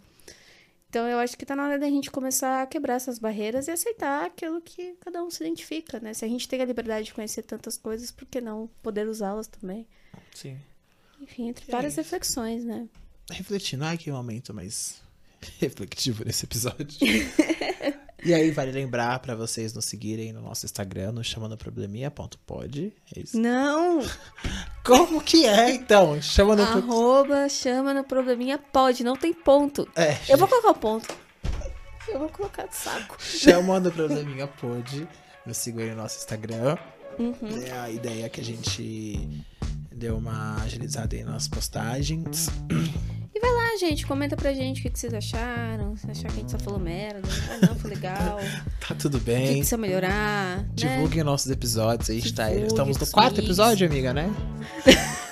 [0.88, 3.70] Então eu acho que tá na hora da gente começar a quebrar essas barreiras e
[3.70, 6.14] aceitar aquilo que cada um se identifica, né?
[6.14, 9.46] Se a gente tem a liberdade de conhecer tantas coisas, por que não poder usá-las
[9.46, 9.86] também?
[10.34, 10.56] Sim.
[11.20, 12.86] Enfim, entre várias é reflexões, né?
[13.30, 15.00] Refletindo, ai que momento mais
[15.58, 16.98] reflexivo nesse episódio.
[18.24, 22.92] e aí, vale lembrar para vocês nos seguirem no nosso Instagram, no chamanoprobleminha.pod.
[23.14, 23.38] É isso?
[23.38, 24.00] Não!
[24.84, 26.20] Como que é, então?
[26.22, 26.62] Chama no...
[26.62, 29.88] Arroba chama no probleminha pode, não tem ponto.
[29.96, 30.16] É.
[30.28, 31.26] Eu vou colocar o ponto.
[32.08, 33.16] Eu vou colocar de saco.
[33.20, 35.08] Chama no probleminha pode.
[35.44, 36.76] Nos sigam aí no nosso Instagram.
[37.18, 37.62] Uhum.
[37.64, 39.44] É a ideia que a gente
[39.96, 42.48] deu uma agilizada aí nas postagens.
[43.34, 45.96] E vai lá, gente, comenta pra gente o que, que vocês acharam.
[45.96, 48.38] Se achar que a gente só falou merda, ah, não, foi legal.
[48.86, 49.44] tá tudo bem.
[49.44, 50.58] O que precisa melhorar.
[50.58, 50.68] Né?
[50.74, 51.24] Divulguem né?
[51.24, 52.10] nossos episódios.
[52.10, 54.30] aí está, estamos no quarto episódio, amiga, né?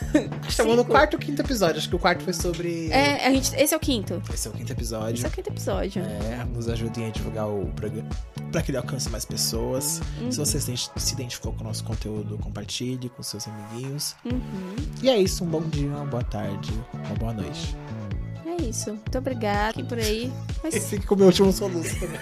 [0.48, 1.78] Estamos no quarto ou quinto episódio.
[1.78, 2.90] Acho que o quarto foi sobre.
[2.90, 4.22] É, a gente, esse é o quinto.
[4.32, 5.14] Esse é o quinto episódio.
[5.14, 6.02] Esse é o quinto episódio.
[6.02, 8.08] É, nos ajudem a divulgar o programa
[8.52, 10.00] para que ele alcance mais pessoas.
[10.20, 10.30] Uhum.
[10.30, 14.14] Se você se identificou com o nosso conteúdo, compartilhe com seus amiguinhos.
[14.24, 14.76] Uhum.
[15.02, 15.44] E é isso.
[15.44, 17.76] Um bom dia, uma boa tarde, uma boa noite.
[18.46, 18.90] É isso.
[18.90, 19.70] Muito obrigada.
[19.70, 20.32] Aqui por aí.
[20.62, 20.74] Mas...
[20.74, 22.20] Esse com o meu último soluço também.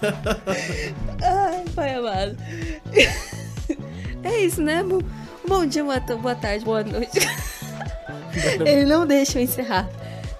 [1.22, 2.36] Ai, pai amado.
[4.22, 5.02] É isso, né, amor?
[5.50, 7.18] Bom dia, boa tarde, boa noite.
[8.64, 9.90] Ele não deixa eu encerrar.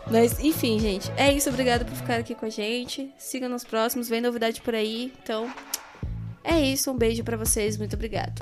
[0.08, 1.10] Mas, enfim, gente.
[1.16, 1.48] É isso.
[1.48, 3.12] Obrigada por ficar aqui com a gente.
[3.18, 4.08] Siga nos próximos.
[4.08, 5.12] Vem novidade por aí.
[5.20, 5.52] Então,
[6.44, 6.92] é isso.
[6.92, 7.76] Um beijo para vocês.
[7.76, 8.40] Muito obrigado.